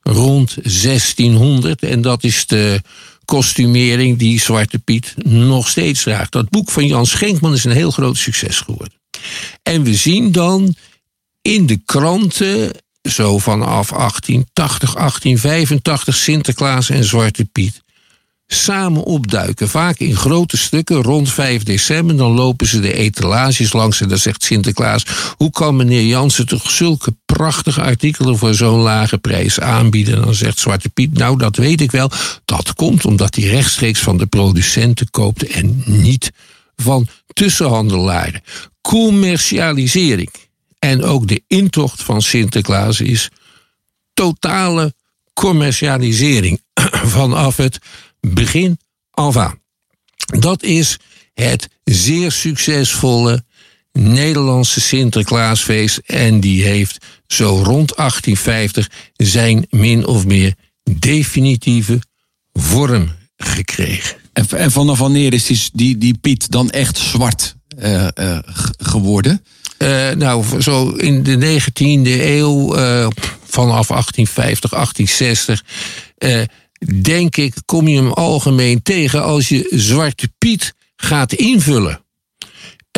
rond 0.00 0.54
1600. 0.62 1.82
En 1.82 2.00
dat 2.00 2.24
is 2.24 2.46
de 2.46 2.82
kostumering 3.24 4.18
die 4.18 4.40
Zwarte 4.40 4.78
Piet 4.78 5.14
nog 5.24 5.68
steeds 5.68 6.02
draagt. 6.02 6.32
Dat 6.32 6.50
boek 6.50 6.70
van 6.70 6.86
Jan 6.86 7.06
Schenkman 7.06 7.54
is 7.54 7.64
een 7.64 7.70
heel 7.70 7.90
groot 7.90 8.16
succes 8.16 8.60
geworden. 8.60 9.00
En 9.62 9.82
we 9.82 9.94
zien 9.94 10.32
dan 10.32 10.74
in 11.42 11.66
de 11.66 11.76
kranten, 11.84 12.70
zo 13.02 13.38
vanaf 13.38 13.88
1880, 13.88 14.94
1885, 14.94 16.16
Sinterklaas 16.16 16.90
en 16.90 17.04
Zwarte 17.04 17.44
Piet 17.44 17.81
samen 18.54 19.02
opduiken. 19.02 19.68
Vaak 19.68 19.98
in 19.98 20.16
grote 20.16 20.56
stukken 20.56 21.02
rond 21.02 21.32
5 21.32 21.62
december. 21.62 22.16
Dan 22.16 22.30
lopen 22.30 22.66
ze 22.66 22.80
de 22.80 22.92
etalages 22.94 23.72
langs 23.72 24.00
en 24.00 24.08
dan 24.08 24.18
zegt 24.18 24.44
Sinterklaas... 24.44 25.04
hoe 25.36 25.50
kan 25.50 25.76
meneer 25.76 26.04
Jansen 26.04 26.46
toch 26.46 26.70
zulke 26.70 27.16
prachtige 27.26 27.82
artikelen... 27.82 28.38
voor 28.38 28.54
zo'n 28.54 28.80
lage 28.80 29.18
prijs 29.18 29.60
aanbieden? 29.60 30.14
En 30.14 30.20
dan 30.22 30.34
zegt 30.34 30.58
Zwarte 30.58 30.88
Piet, 30.88 31.18
nou 31.18 31.38
dat 31.38 31.56
weet 31.56 31.80
ik 31.80 31.90
wel. 31.90 32.10
Dat 32.44 32.74
komt 32.74 33.04
omdat 33.04 33.34
hij 33.34 33.44
rechtstreeks 33.44 34.00
van 34.00 34.18
de 34.18 34.26
producenten 34.26 35.10
koopt... 35.10 35.46
en 35.46 35.82
niet 35.86 36.32
van 36.76 37.06
tussenhandelaren. 37.32 38.42
Commercialisering 38.80 40.30
en 40.78 41.02
ook 41.02 41.28
de 41.28 41.42
intocht 41.46 42.02
van 42.02 42.22
Sinterklaas 42.22 43.00
is 43.00 43.28
totale 44.14 44.94
commercialisering 45.32 46.62
vanaf 47.16 47.56
het 47.56 47.78
begin 48.28 48.78
af 49.10 49.36
aan. 49.36 49.60
Dat 50.38 50.62
is 50.62 50.98
het 51.34 51.68
zeer 51.84 52.32
succesvolle 52.32 53.44
Nederlandse 53.92 54.80
Sinterklaasfeest 54.80 55.98
en 55.98 56.40
die 56.40 56.62
heeft 56.62 57.04
zo 57.26 57.46
rond 57.46 57.96
1850 57.96 58.90
zijn 59.16 59.66
min 59.70 60.06
of 60.06 60.26
meer 60.26 60.54
definitieve 60.98 62.00
vorm 62.52 63.10
gekregen. 63.36 64.16
En, 64.32 64.46
en 64.48 64.70
vanaf 64.70 64.98
wanneer 64.98 65.32
is 65.32 65.46
die, 65.46 65.70
die, 65.72 65.98
die 65.98 66.18
Piet 66.18 66.50
dan 66.50 66.70
echt 66.70 66.98
zwart 66.98 67.56
uh, 67.78 68.08
uh, 68.20 68.38
geworden? 68.76 69.44
Uh, 69.78 70.10
nou, 70.10 70.60
zo 70.60 70.90
in 70.90 71.22
de 71.22 71.60
19e 71.60 72.20
eeuw, 72.20 72.74
vanaf 73.44 73.86
1850, 73.86 74.70
1860 74.70 75.62
denk 77.02 77.36
ik, 77.36 77.54
kom 77.64 77.88
je 77.88 77.96
hem 77.96 78.12
algemeen 78.12 78.82
tegen 78.82 79.22
als 79.22 79.48
je 79.48 79.66
Zwarte 79.70 80.32
Piet 80.38 80.74
gaat 80.96 81.32
invullen. 81.32 82.00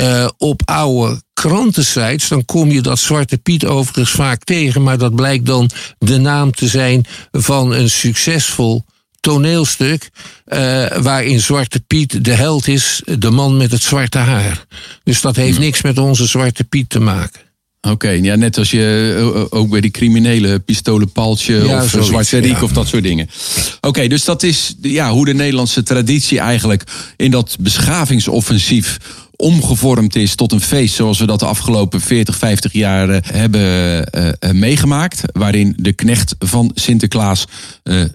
Uh, 0.00 0.28
op 0.38 0.62
oude 0.64 1.22
krantensites, 1.32 2.28
dan 2.28 2.44
kom 2.44 2.70
je 2.70 2.80
dat 2.80 2.98
Zwarte 2.98 3.38
Piet 3.38 3.64
overigens 3.64 4.10
vaak 4.10 4.44
tegen, 4.44 4.82
maar 4.82 4.98
dat 4.98 5.14
blijkt 5.14 5.46
dan 5.46 5.70
de 5.98 6.16
naam 6.16 6.52
te 6.52 6.68
zijn 6.68 7.04
van 7.32 7.72
een 7.72 7.90
succesvol 7.90 8.84
toneelstuk. 9.20 10.10
Uh, 10.46 10.86
waarin 10.96 11.40
Zwarte 11.40 11.80
Piet 11.80 12.24
de 12.24 12.32
held 12.32 12.68
is, 12.68 13.02
de 13.18 13.30
man 13.30 13.56
met 13.56 13.70
het 13.70 13.82
zwarte 13.82 14.18
haar. 14.18 14.64
Dus 15.02 15.20
dat 15.20 15.36
heeft 15.36 15.58
niks 15.58 15.82
met 15.82 15.98
onze 15.98 16.26
Zwarte 16.26 16.64
Piet 16.64 16.88
te 16.88 17.00
maken. 17.00 17.40
Oké, 17.90 18.08
ja, 18.08 18.34
net 18.34 18.58
als 18.58 18.70
je 18.70 19.14
eh, 19.16 19.40
eh, 19.40 19.46
ook 19.50 19.70
bij 19.70 19.80
die 19.80 19.90
criminele 19.90 20.58
pistolenpaaltje 20.58 21.64
ja, 21.64 21.82
of 21.82 21.90
zoiets, 21.90 22.08
zwarte 22.08 22.38
riek 22.38 22.62
of 22.62 22.72
dat 22.72 22.88
soort 22.88 23.02
dingen. 23.02 23.28
Oké, 23.80 24.06
dus 24.06 24.24
dat 24.24 24.42
is 24.42 24.74
ja, 24.82 25.10
hoe 25.10 25.24
de 25.24 25.34
Nederlandse 25.34 25.82
traditie 25.82 26.38
eigenlijk 26.38 26.82
in 27.16 27.30
dat 27.30 27.56
beschavingsoffensief 27.60 28.98
omgevormd 29.36 30.16
is 30.16 30.34
tot 30.34 30.52
een 30.52 30.60
feest 30.60 30.94
zoals 30.94 31.18
we 31.18 31.26
dat 31.26 31.38
de 31.38 31.46
afgelopen 31.46 32.00
40, 32.00 32.36
50 32.36 32.72
jaar 32.72 33.10
uh, 33.10 33.16
hebben 33.22 34.08
uh, 34.14 34.50
meegemaakt. 34.50 35.20
Waarin 35.32 35.74
de 35.76 35.92
knecht 35.92 36.34
van 36.38 36.70
Sinterklaas 36.74 37.44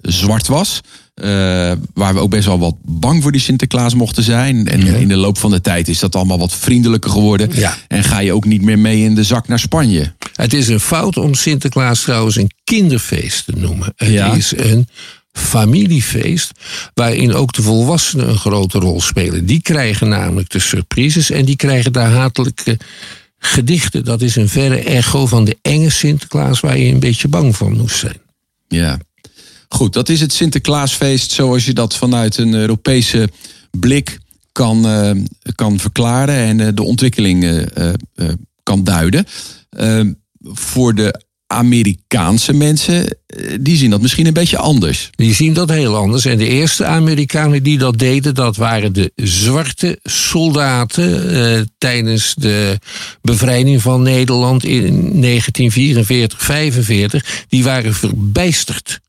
zwart 0.02 0.46
was. 0.46 0.80
Uh, 1.24 1.72
waar 1.94 2.14
we 2.14 2.20
ook 2.20 2.30
best 2.30 2.46
wel 2.46 2.58
wat 2.58 2.74
bang 2.82 3.22
voor 3.22 3.32
die 3.32 3.40
Sinterklaas 3.40 3.94
mochten 3.94 4.22
zijn. 4.22 4.68
En 4.68 4.86
in 4.86 5.08
de 5.08 5.16
loop 5.16 5.38
van 5.38 5.50
de 5.50 5.60
tijd 5.60 5.88
is 5.88 5.98
dat 5.98 6.16
allemaal 6.16 6.38
wat 6.38 6.52
vriendelijker 6.52 7.10
geworden. 7.10 7.50
Ja. 7.52 7.76
En 7.88 8.04
ga 8.04 8.18
je 8.18 8.32
ook 8.32 8.44
niet 8.44 8.62
meer 8.62 8.78
mee 8.78 9.02
in 9.02 9.14
de 9.14 9.24
zak 9.24 9.48
naar 9.48 9.58
Spanje. 9.58 10.12
Het 10.34 10.52
is 10.52 10.68
een 10.68 10.80
fout 10.80 11.16
om 11.16 11.34
Sinterklaas 11.34 12.02
trouwens 12.02 12.36
een 12.36 12.50
kinderfeest 12.64 13.44
te 13.44 13.52
noemen. 13.56 13.92
Het 13.96 14.08
ja. 14.08 14.34
is 14.34 14.52
een 14.56 14.88
familiefeest, 15.32 16.52
waarin 16.94 17.34
ook 17.34 17.52
de 17.52 17.62
volwassenen 17.62 18.28
een 18.28 18.38
grote 18.38 18.78
rol 18.78 19.00
spelen. 19.00 19.46
Die 19.46 19.62
krijgen 19.62 20.08
namelijk 20.08 20.50
de 20.50 20.58
surprises 20.58 21.30
en 21.30 21.44
die 21.44 21.56
krijgen 21.56 21.92
de 21.92 21.98
hatelijke 21.98 22.78
gedichten. 23.38 24.04
Dat 24.04 24.22
is 24.22 24.36
een 24.36 24.48
verre 24.48 24.82
echo 24.82 25.26
van 25.26 25.44
de 25.44 25.56
enge 25.62 25.90
Sinterklaas 25.90 26.60
waar 26.60 26.78
je 26.78 26.92
een 26.92 27.00
beetje 27.00 27.28
bang 27.28 27.56
voor 27.56 27.70
moest 27.70 27.98
zijn. 27.98 28.20
Ja, 28.68 28.98
Goed, 29.74 29.92
dat 29.92 30.08
is 30.08 30.20
het 30.20 30.32
Sinterklaasfeest 30.32 31.30
zoals 31.30 31.64
je 31.64 31.72
dat 31.72 31.96
vanuit 31.96 32.36
een 32.36 32.54
Europese 32.54 33.28
blik 33.78 34.18
kan, 34.52 34.86
uh, 34.86 35.10
kan 35.54 35.78
verklaren 35.78 36.34
en 36.34 36.58
uh, 36.58 36.68
de 36.74 36.82
ontwikkeling 36.82 37.44
uh, 37.44 37.92
kan 38.62 38.84
duiden. 38.84 39.24
voor 40.42 40.94
de 40.94 41.22
Amerikaanse 41.46 42.52
mensen, 42.52 43.16
die 43.60 43.76
zien 43.76 43.90
dat 43.90 44.00
misschien 44.00 44.26
een 44.26 44.32
beetje 44.32 44.58
anders. 44.58 45.10
Die 45.10 45.34
zien 45.34 45.52
dat 45.52 45.70
heel 45.70 45.96
anders. 45.96 46.24
En 46.24 46.38
de 46.38 46.48
eerste 46.48 46.84
Amerikanen 46.84 47.62
die 47.62 47.78
dat 47.78 47.98
deden, 47.98 48.34
dat 48.34 48.56
waren 48.56 48.92
de 48.92 49.12
zwarte 49.14 49.98
soldaten 50.02 51.70
tijdens 51.78 52.34
de 52.34 52.78
bevrijding 53.22 53.82
van 53.82 54.02
Nederland 54.02 54.64
in 54.64 55.24
1944-45. 55.24 55.26
Die 57.48 57.64
waren 57.64 57.94
verbijsterd 57.94 59.00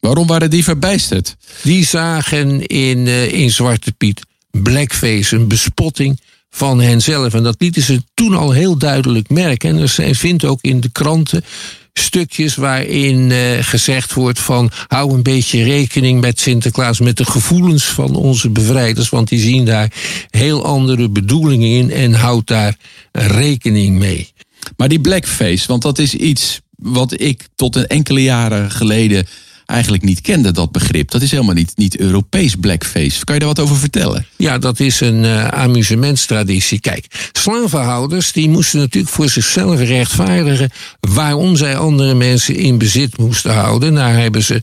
Waarom 0.00 0.26
waren 0.26 0.50
die 0.50 0.64
verbijsterd? 0.64 1.36
Die 1.62 1.86
zagen 1.86 2.66
in, 2.66 2.98
uh, 2.98 3.32
in 3.32 3.50
Zwarte 3.50 3.92
Piet 3.92 4.20
blackface, 4.50 5.36
een 5.36 5.48
bespotting 5.48 6.20
van 6.50 6.80
henzelf. 6.80 7.34
En 7.34 7.42
dat 7.42 7.56
lieten 7.58 7.82
ze 7.82 8.02
toen 8.14 8.34
al 8.34 8.50
heel 8.50 8.76
duidelijk 8.76 9.28
merken. 9.28 9.70
En 9.70 10.04
er 10.06 10.14
vindt 10.14 10.44
ook 10.44 10.58
in 10.60 10.80
de 10.80 10.90
kranten 10.90 11.44
stukjes 11.92 12.54
waarin 12.54 13.30
uh, 13.30 13.38
gezegd 13.60 14.12
wordt 14.14 14.40
van 14.40 14.70
hou 14.86 15.12
een 15.14 15.22
beetje 15.22 15.62
rekening 15.62 16.20
met 16.20 16.40
Sinterklaas, 16.40 17.00
met 17.00 17.16
de 17.16 17.24
gevoelens 17.24 17.84
van 17.84 18.14
onze 18.14 18.50
bevrijders, 18.50 19.08
want 19.08 19.28
die 19.28 19.40
zien 19.40 19.64
daar 19.64 19.92
heel 20.30 20.64
andere 20.64 21.08
bedoelingen 21.08 21.68
in 21.68 21.90
en 21.90 22.12
houdt 22.12 22.46
daar 22.46 22.76
rekening 23.12 23.98
mee. 23.98 24.32
Maar 24.76 24.88
die 24.88 25.00
blackface, 25.00 25.66
want 25.66 25.82
dat 25.82 25.98
is 25.98 26.14
iets 26.14 26.60
wat 26.76 27.20
ik 27.20 27.48
tot 27.54 27.76
een 27.76 27.86
enkele 27.86 28.22
jaren 28.22 28.70
geleden 28.70 29.26
eigenlijk 29.70 30.02
niet 30.02 30.20
kende, 30.20 30.52
dat 30.52 30.72
begrip. 30.72 31.10
Dat 31.10 31.22
is 31.22 31.30
helemaal 31.30 31.54
niet, 31.54 31.72
niet 31.76 31.98
Europees 31.98 32.54
blackface. 32.54 33.24
Kan 33.24 33.34
je 33.34 33.40
daar 33.40 33.54
wat 33.54 33.58
over 33.58 33.76
vertellen? 33.76 34.26
Ja, 34.36 34.58
dat 34.58 34.80
is 34.80 35.00
een 35.00 35.24
uh, 35.24 35.48
amusementstraditie. 35.48 36.80
Kijk, 36.80 37.30
slavenhouders 37.32 38.32
die 38.32 38.48
moesten 38.48 38.78
natuurlijk 38.78 39.12
voor 39.12 39.28
zichzelf 39.28 39.78
rechtvaardigen 39.78 40.70
waarom 41.00 41.56
zij 41.56 41.76
andere 41.76 42.14
mensen 42.14 42.56
in 42.56 42.78
bezit 42.78 43.18
moesten 43.18 43.54
houden. 43.54 43.94
Daar 43.94 44.16
hebben 44.16 44.42
ze 44.42 44.62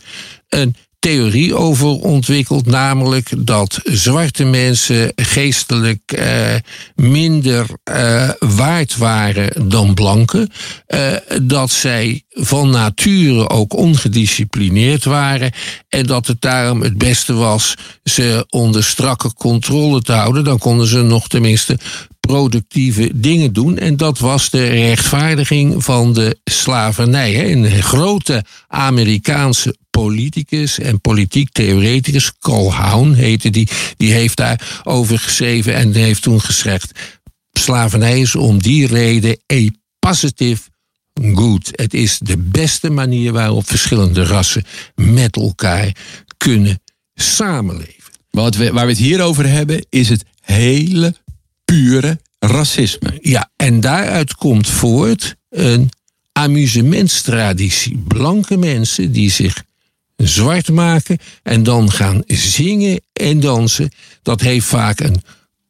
een 0.49 0.75
theorie 1.07 1.55
over 1.55 1.87
ontwikkeld, 1.87 2.65
namelijk 2.65 3.29
dat 3.37 3.79
zwarte 3.83 4.43
mensen 4.43 5.11
geestelijk 5.15 6.11
eh, 6.11 6.55
minder 6.95 7.65
eh, 7.83 8.29
waard 8.39 8.97
waren 8.97 9.69
dan 9.69 9.93
blanken, 9.93 10.49
eh, 10.87 11.13
dat 11.41 11.71
zij 11.71 12.23
van 12.29 12.69
nature 12.69 13.49
ook 13.49 13.73
ongedisciplineerd 13.73 15.03
waren 15.03 15.51
en 15.89 16.05
dat 16.05 16.27
het 16.27 16.41
daarom 16.41 16.81
het 16.81 16.97
beste 16.97 17.33
was 17.33 17.75
ze 18.03 18.45
onder 18.49 18.83
strakke 18.83 19.33
controle 19.33 20.01
te 20.01 20.13
houden. 20.13 20.43
Dan 20.43 20.57
konden 20.57 20.87
ze 20.87 21.01
nog 21.01 21.27
tenminste 21.27 21.77
productieve 22.19 23.11
dingen 23.13 23.53
doen. 23.53 23.77
En 23.77 23.97
dat 23.97 24.19
was 24.19 24.49
de 24.49 24.67
rechtvaardiging 24.67 25.83
van 25.83 26.13
de 26.13 26.39
slavernij. 26.43 27.51
Een 27.51 27.81
grote 27.81 28.43
Amerikaanse 28.67 29.75
politicus 30.03 30.79
en 30.79 31.01
politiek 31.01 31.49
theoreticus, 31.51 32.31
Calhoun 32.39 33.13
heette 33.13 33.49
die, 33.49 33.67
die 33.97 34.13
heeft 34.13 34.37
daarover 34.37 35.19
geschreven 35.19 35.75
en 35.75 35.93
heeft 35.93 36.21
toen 36.21 36.41
gezegd: 36.41 36.91
slavernij 37.51 38.19
is 38.19 38.35
om 38.35 38.61
die 38.61 38.87
reden 38.87 39.37
a 39.53 39.69
positive 39.99 40.61
good. 41.33 41.69
Het 41.71 41.93
is 41.93 42.19
de 42.19 42.37
beste 42.37 42.89
manier 42.89 43.31
waarop 43.31 43.67
verschillende 43.67 44.23
rassen 44.23 44.63
met 44.95 45.35
elkaar 45.35 45.95
kunnen 46.37 46.81
samenleven. 47.15 48.13
Wat 48.29 48.55
we, 48.55 48.71
waar 48.71 48.85
we 48.85 48.91
het 48.91 49.01
hier 49.01 49.21
over 49.21 49.49
hebben, 49.49 49.85
is 49.89 50.09
het 50.09 50.23
hele 50.41 51.15
pure 51.65 52.19
racisme. 52.39 53.17
Ja, 53.21 53.49
en 53.55 53.79
daaruit 53.79 54.35
komt 54.35 54.69
voort 54.69 55.35
een 55.49 55.89
amusementstraditie. 56.31 57.97
Blanke 57.97 58.57
mensen 58.57 59.11
die 59.11 59.31
zich 59.31 59.65
zwart 60.17 60.69
maken 60.71 61.17
en 61.43 61.63
dan 61.63 61.91
gaan 61.91 62.21
zingen 62.25 63.01
en 63.13 63.39
dansen. 63.39 63.91
Dat 64.21 64.41
heeft 64.41 64.65
vaak 64.65 64.99
een 64.99 65.21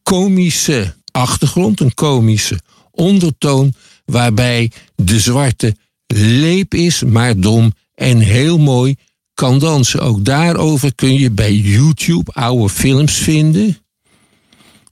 komische 0.03 0.95
achtergrond, 1.11 1.79
een 1.79 1.93
komische 1.93 2.59
ondertoon, 2.91 3.73
waarbij 4.05 4.71
de 4.95 5.19
zwarte 5.19 5.75
leep 6.07 6.73
is, 6.73 7.03
maar 7.03 7.39
dom 7.39 7.73
en 7.95 8.19
heel 8.19 8.57
mooi 8.57 8.95
kan 9.33 9.59
dansen. 9.59 9.99
Ook 9.99 10.25
daarover 10.25 10.95
kun 10.95 11.13
je 11.13 11.31
bij 11.31 11.55
YouTube 11.55 12.31
oude 12.31 12.69
films 12.69 13.13
vinden. 13.13 13.77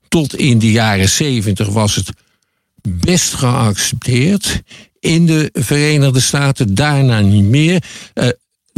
Tot 0.07 0.35
in 0.35 0.59
de 0.59 0.71
jaren 0.71 1.09
zeventig 1.09 1.67
was 1.67 1.95
het 1.95 2.11
best 2.81 3.33
geaccepteerd. 3.33 4.61
in 4.99 5.25
de 5.25 5.49
Verenigde 5.53 6.19
Staten, 6.19 6.75
daarna 6.75 7.19
niet 7.19 7.43
meer. 7.43 7.83
Uh, 8.13 8.29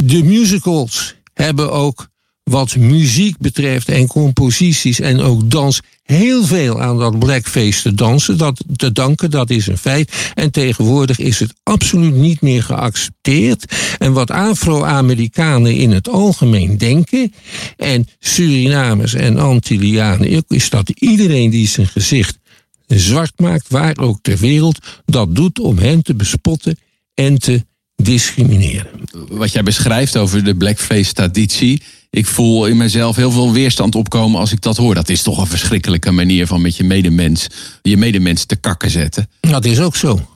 de 0.04 0.22
musicals 0.22 1.14
hebben 1.34 1.72
ook 1.72 2.08
wat 2.42 2.76
muziek 2.76 3.38
betreft 3.38 3.88
en 3.88 4.06
composities 4.06 5.00
en 5.00 5.20
ook 5.20 5.50
dans 5.50 5.80
heel 6.02 6.44
veel 6.44 6.80
aan 6.80 6.98
dat 6.98 7.18
blackface 7.18 7.82
te 7.82 7.94
dansen, 7.94 8.38
dat 8.38 8.64
te 8.76 8.92
danken, 8.92 9.30
dat 9.30 9.50
is 9.50 9.66
een 9.66 9.78
feit. 9.78 10.32
En 10.34 10.50
tegenwoordig 10.50 11.18
is 11.18 11.40
het 11.40 11.54
absoluut 11.62 12.14
niet 12.14 12.40
meer 12.40 12.62
geaccepteerd. 12.62 13.74
En 13.98 14.12
wat 14.12 14.30
Afro-Amerikanen 14.30 15.74
in 15.74 15.90
het 15.90 16.08
algemeen 16.08 16.78
denken, 16.78 17.32
en 17.76 18.08
Surinamers 18.18 19.14
en 19.14 19.38
Antillianen, 19.38 20.44
is 20.48 20.70
dat 20.70 20.88
iedereen 20.88 21.50
die 21.50 21.68
zijn 21.68 21.86
gezicht 21.86 22.38
zwart 22.86 23.32
maakt, 23.36 23.68
waar 23.68 23.96
ook 23.98 24.18
ter 24.22 24.38
wereld, 24.38 24.78
dat 25.04 25.34
doet 25.34 25.58
om 25.58 25.78
hen 25.78 26.02
te 26.02 26.14
bespotten 26.14 26.78
en 27.14 27.38
te 27.38 27.66
discrimineren. 28.02 28.90
Wat 29.28 29.52
jij 29.52 29.62
beschrijft 29.62 30.16
over 30.16 30.44
de 30.44 30.56
blackface-traditie. 30.56 31.82
Ik 32.10 32.26
voel 32.26 32.66
in 32.66 32.76
mezelf 32.76 33.16
heel 33.16 33.30
veel 33.30 33.52
weerstand 33.52 33.94
opkomen 33.94 34.40
als 34.40 34.52
ik 34.52 34.60
dat 34.60 34.76
hoor. 34.76 34.94
Dat 34.94 35.08
is 35.08 35.22
toch 35.22 35.38
een 35.38 35.46
verschrikkelijke 35.46 36.10
manier 36.10 36.46
van 36.46 36.60
met 36.60 36.76
je 36.76 36.84
medemens, 36.84 37.46
je 37.82 37.96
medemens 37.96 38.44
te 38.44 38.56
kakken 38.56 38.90
zetten. 38.90 39.28
Dat 39.40 39.64
is 39.64 39.80
ook 39.80 39.96
zo. 39.96 40.28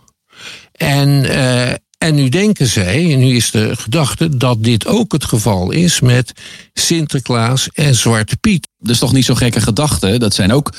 En, 0.72 1.08
uh, 1.08 1.70
en 1.98 2.14
nu 2.14 2.28
denken 2.28 2.66
zij, 2.66 3.12
en 3.12 3.18
nu 3.18 3.36
is 3.36 3.50
de 3.50 3.76
gedachte 3.76 4.36
dat 4.36 4.64
dit 4.64 4.86
ook 4.86 5.12
het 5.12 5.24
geval 5.24 5.70
is 5.70 6.00
met 6.00 6.32
Sinterklaas 6.72 7.68
en 7.72 7.94
Zwarte 7.94 8.36
Piet. 8.36 8.68
Dat 8.78 8.90
is 8.90 8.98
toch 8.98 9.12
niet 9.12 9.24
zo'n 9.24 9.36
gekke 9.36 9.60
gedachte? 9.60 10.18
Dat 10.18 10.34
zijn 10.34 10.52
ook 10.52 10.72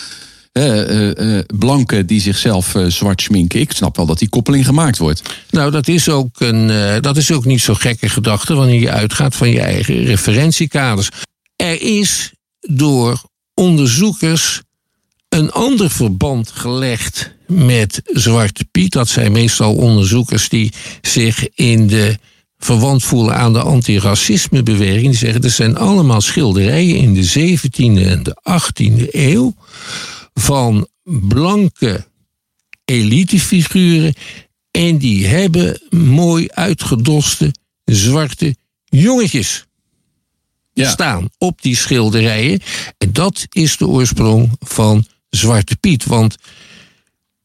blanken 1.57 2.05
die 2.05 2.21
zichzelf 2.21 2.75
zwart 2.87 3.21
schminken. 3.21 3.59
Ik 3.59 3.71
snap 3.71 3.95
wel 3.95 4.05
dat 4.05 4.19
die 4.19 4.29
koppeling 4.29 4.65
gemaakt 4.65 4.97
wordt. 4.97 5.21
Nou, 5.49 5.71
dat 5.71 5.87
is 5.87 6.09
ook, 6.09 6.39
een, 6.39 6.67
dat 7.01 7.17
is 7.17 7.31
ook 7.31 7.45
niet 7.45 7.61
zo'n 7.61 7.75
gekke 7.75 8.09
gedachte 8.09 8.53
wanneer 8.53 8.79
je 8.79 8.91
uitgaat 8.91 9.35
van 9.35 9.49
je 9.49 9.59
eigen 9.59 10.03
referentiekaders. 10.03 11.09
Er 11.55 11.81
is 11.81 12.31
door 12.59 13.21
onderzoekers 13.53 14.61
een 15.29 15.51
ander 15.51 15.89
verband 15.89 16.51
gelegd 16.51 17.33
met 17.47 18.01
Zwarte 18.05 18.65
Piet. 18.71 18.91
Dat 18.91 19.07
zijn 19.07 19.31
meestal 19.31 19.75
onderzoekers 19.75 20.49
die 20.49 20.71
zich 21.01 21.49
in 21.55 21.87
de 21.87 22.17
verwant 22.57 23.03
voelen 23.03 23.35
aan 23.35 23.53
de 23.53 23.61
antiracismebeweging. 23.61 25.05
Die 25.05 25.17
zeggen, 25.17 25.41
er 25.41 25.49
zijn 25.49 25.77
allemaal 25.77 26.21
schilderijen 26.21 26.95
in 26.95 27.13
de 27.13 27.57
17e 27.57 28.07
en 28.07 28.23
de 28.23 28.35
18e 28.49 29.07
eeuw 29.11 29.55
van 30.33 30.87
blanke 31.03 32.07
elitefiguren. 32.85 34.13
En 34.71 34.97
die 34.97 35.27
hebben 35.27 35.81
mooi 35.89 36.47
uitgedoste 36.49 37.53
zwarte 37.85 38.55
jongetjes 38.85 39.65
ja. 40.73 40.89
staan 40.89 41.29
op 41.37 41.61
die 41.61 41.75
schilderijen. 41.75 42.59
En 42.97 43.13
dat 43.13 43.45
is 43.49 43.77
de 43.77 43.87
oorsprong 43.87 44.51
van 44.59 45.05
Zwarte 45.29 45.75
Piet. 45.75 46.05
Want 46.05 46.35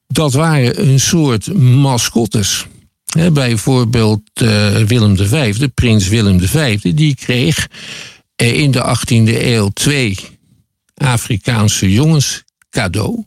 dat 0.07 0.33
waren 0.33 0.89
een 0.89 1.01
soort 1.01 1.55
mascottes. 1.55 2.67
bijvoorbeeld 3.33 4.23
uh, 4.43 4.77
Willem 4.77 5.17
V, 5.17 5.69
prins 5.75 6.09
Willem 6.09 6.41
V, 6.41 6.81
die 6.81 7.15
kreeg 7.15 7.69
uh, 8.43 8.59
in 8.59 8.71
de 8.71 8.97
18e 8.97 9.43
eeuw 9.43 9.69
twee 9.69 10.17
Afrikaanse 10.95 11.93
jongens 11.93 12.45
cadeau. 12.71 13.27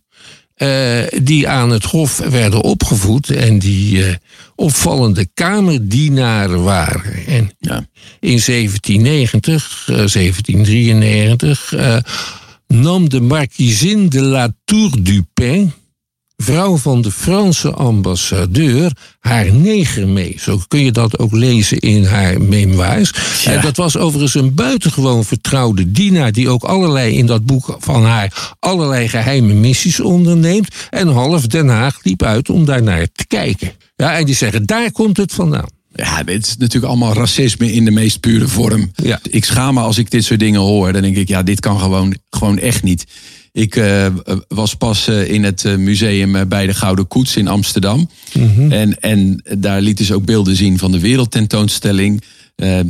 Uh, 0.57 1.03
die 1.23 1.47
aan 1.47 1.69
het 1.69 1.83
Hof 1.83 2.17
werden 2.17 2.61
opgevoed 2.61 3.29
en 3.29 3.59
die 3.59 3.97
uh, 3.97 4.13
opvallende 4.55 5.27
kamerdienaren 5.33 6.63
waren. 6.63 7.25
En 7.25 7.51
ja. 7.59 7.85
in 8.19 8.39
1790, 8.45 9.87
uh, 9.89 9.95
1793 9.95 11.73
nam 12.67 13.09
de 13.09 13.21
marquisine 13.21 14.07
de 14.07 14.21
la 14.21 14.53
Tour 14.65 15.03
du 15.03 15.23
Pin 15.33 15.73
vrouw 16.41 16.77
van 16.77 17.01
de 17.01 17.11
Franse 17.11 17.71
ambassadeur 17.71 18.91
haar 19.19 19.53
neger 19.53 20.07
mee. 20.07 20.35
Zo 20.39 20.61
kun 20.67 20.83
je 20.83 20.91
dat 20.91 21.19
ook 21.19 21.31
lezen 21.31 21.79
in 21.79 22.05
haar 22.05 22.41
memoires. 22.41 23.13
Ja. 23.43 23.51
En 23.51 23.61
dat 23.61 23.75
was 23.77 23.97
overigens 23.97 24.35
een 24.35 24.53
buitengewoon 24.53 25.25
vertrouwde 25.25 25.91
dienaar... 25.91 26.31
die 26.31 26.49
ook 26.49 26.63
allerlei 26.63 27.17
in 27.17 27.25
dat 27.25 27.45
boek 27.45 27.77
van 27.79 28.05
haar 28.05 28.55
allerlei 28.59 29.09
geheime 29.09 29.53
missies 29.53 29.99
onderneemt. 29.99 30.75
En 30.89 31.07
half 31.07 31.47
Den 31.47 31.67
Haag 31.67 31.99
liep 32.03 32.23
uit 32.23 32.49
om 32.49 32.65
daarnaar 32.65 33.07
te 33.13 33.27
kijken. 33.27 33.71
Ja, 33.95 34.17
en 34.17 34.25
die 34.25 34.35
zeggen, 34.35 34.65
daar 34.65 34.91
komt 34.91 35.17
het 35.17 35.33
vandaan. 35.33 35.69
Ja, 35.95 36.23
dit 36.23 36.45
is 36.45 36.57
natuurlijk 36.57 36.91
allemaal 36.91 37.13
racisme 37.13 37.73
in 37.73 37.85
de 37.85 37.91
meest 37.91 38.19
pure 38.19 38.47
vorm. 38.47 38.91
Ja. 38.95 39.19
Ik 39.29 39.45
schaam 39.45 39.73
me 39.73 39.79
als 39.81 39.97
ik 39.97 40.11
dit 40.11 40.23
soort 40.23 40.39
dingen 40.39 40.61
hoor. 40.61 40.93
Dan 40.93 41.01
denk 41.01 41.15
ik, 41.15 41.27
ja, 41.27 41.43
dit 41.43 41.59
kan 41.59 41.79
gewoon, 41.79 42.15
gewoon 42.29 42.57
echt 42.59 42.83
niet. 42.83 43.05
Ik 43.53 43.75
uh, 43.75 44.05
was 44.47 44.75
pas 44.75 45.07
uh, 45.07 45.29
in 45.29 45.43
het 45.43 45.63
uh, 45.63 45.75
museum 45.75 46.49
bij 46.49 46.65
de 46.65 46.73
Gouden 46.73 47.07
Koets 47.07 47.35
in 47.35 47.47
Amsterdam. 47.47 48.09
Mm 48.33 48.53
-hmm. 48.55 48.71
en, 48.71 48.99
en 48.99 49.43
daar 49.57 49.81
lieten 49.81 50.05
ze 50.05 50.13
ook 50.13 50.25
beelden 50.25 50.55
zien 50.55 50.77
van 50.77 50.91
de 50.91 50.99
wereldtentoonstelling. 50.99 52.23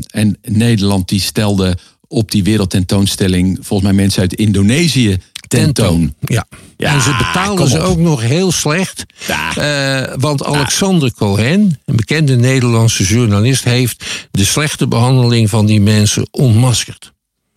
en 0.07 0.37
Nederland 0.41 1.09
die 1.09 1.19
stelde 1.19 1.77
op 2.07 2.31
die 2.31 2.43
wereldtentoonstelling 2.43 3.57
volgens 3.61 3.89
mij 3.89 3.97
mensen 4.01 4.21
uit 4.21 4.33
Indonesië 4.33 5.17
tentoon. 5.47 6.13
Ja. 6.19 6.45
ja. 6.77 6.93
En 6.93 7.01
ze 7.01 7.15
betaalden 7.17 7.67
ze 7.67 7.79
ook 7.79 7.97
nog 7.97 8.21
heel 8.21 8.51
slecht. 8.51 9.05
Ja. 9.27 10.15
want 10.17 10.43
Alexander 10.43 11.13
Cohen, 11.13 11.79
een 11.85 11.95
bekende 11.95 12.35
Nederlandse 12.35 13.03
journalist, 13.03 13.63
heeft 13.63 14.27
de 14.31 14.45
slechte 14.45 14.87
behandeling 14.87 15.49
van 15.49 15.65
die 15.65 15.81
mensen 15.81 16.27
ontmaskerd. 16.31 17.11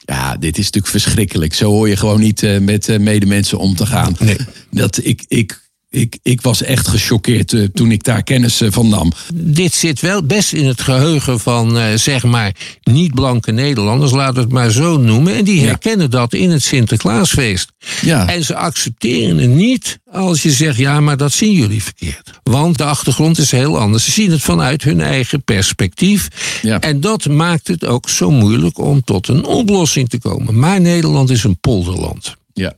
Ja, 0.04 0.36
dit 0.36 0.58
is 0.58 0.64
natuurlijk 0.64 0.92
verschrikkelijk. 0.92 1.54
Zo 1.54 1.70
hoor 1.70 1.88
je 1.88 1.96
gewoon 1.96 2.20
niet 2.20 2.42
uh, 2.42 2.58
met 2.58 2.88
uh, 2.88 2.98
medemensen 2.98 3.58
om 3.58 3.76
te 3.76 3.86
gaan. 3.86 4.16
Nee. 4.18 4.36
Dat 4.70 5.00
ik, 5.02 5.24
ik, 5.28 5.62
ik, 5.94 6.18
ik 6.22 6.40
was 6.40 6.62
echt 6.62 6.88
gechoqueerd 6.88 7.52
uh, 7.52 7.64
toen 7.74 7.90
ik 7.90 8.02
daar 8.02 8.22
kennis 8.22 8.62
van 8.66 8.88
nam. 8.88 9.12
Dit 9.34 9.72
zit 9.72 10.00
wel 10.00 10.22
best 10.22 10.52
in 10.52 10.66
het 10.66 10.80
geheugen 10.80 11.40
van, 11.40 11.98
zeg 11.98 12.24
maar, 12.24 12.54
niet-blanke 12.82 13.52
Nederlanders, 13.52 14.12
laten 14.12 14.34
we 14.34 14.40
het 14.40 14.52
maar 14.52 14.70
zo 14.70 14.96
noemen. 14.96 15.34
En 15.34 15.44
die 15.44 15.66
herkennen 15.66 16.10
dat 16.10 16.32
in 16.32 16.50
het 16.50 16.62
Sinterklaasfeest. 16.62 17.72
Ja. 18.00 18.28
En 18.28 18.44
ze 18.44 18.56
accepteren 18.56 19.38
het 19.38 19.50
niet 19.50 19.98
als 20.12 20.42
je 20.42 20.50
zegt, 20.50 20.76
ja, 20.76 21.00
maar 21.00 21.16
dat 21.16 21.32
zien 21.32 21.52
jullie 21.52 21.82
verkeerd. 21.82 22.30
Want 22.42 22.78
de 22.78 22.84
achtergrond 22.84 23.38
is 23.38 23.50
heel 23.50 23.78
anders. 23.78 24.04
Ze 24.04 24.10
zien 24.10 24.30
het 24.30 24.42
vanuit 24.42 24.82
hun 24.82 25.00
eigen 25.00 25.42
perspectief. 25.42 26.28
Ja. 26.62 26.80
En 26.80 27.00
dat 27.00 27.28
maakt 27.28 27.68
het 27.68 27.84
ook 27.84 28.08
zo 28.08 28.30
moeilijk 28.30 28.78
om 28.78 29.04
tot 29.04 29.28
een 29.28 29.44
oplossing 29.44 30.08
te 30.08 30.18
komen. 30.18 30.58
Maar 30.58 30.80
Nederland 30.80 31.30
is 31.30 31.44
een 31.44 31.60
polderland. 31.60 32.36
Ja. 32.52 32.76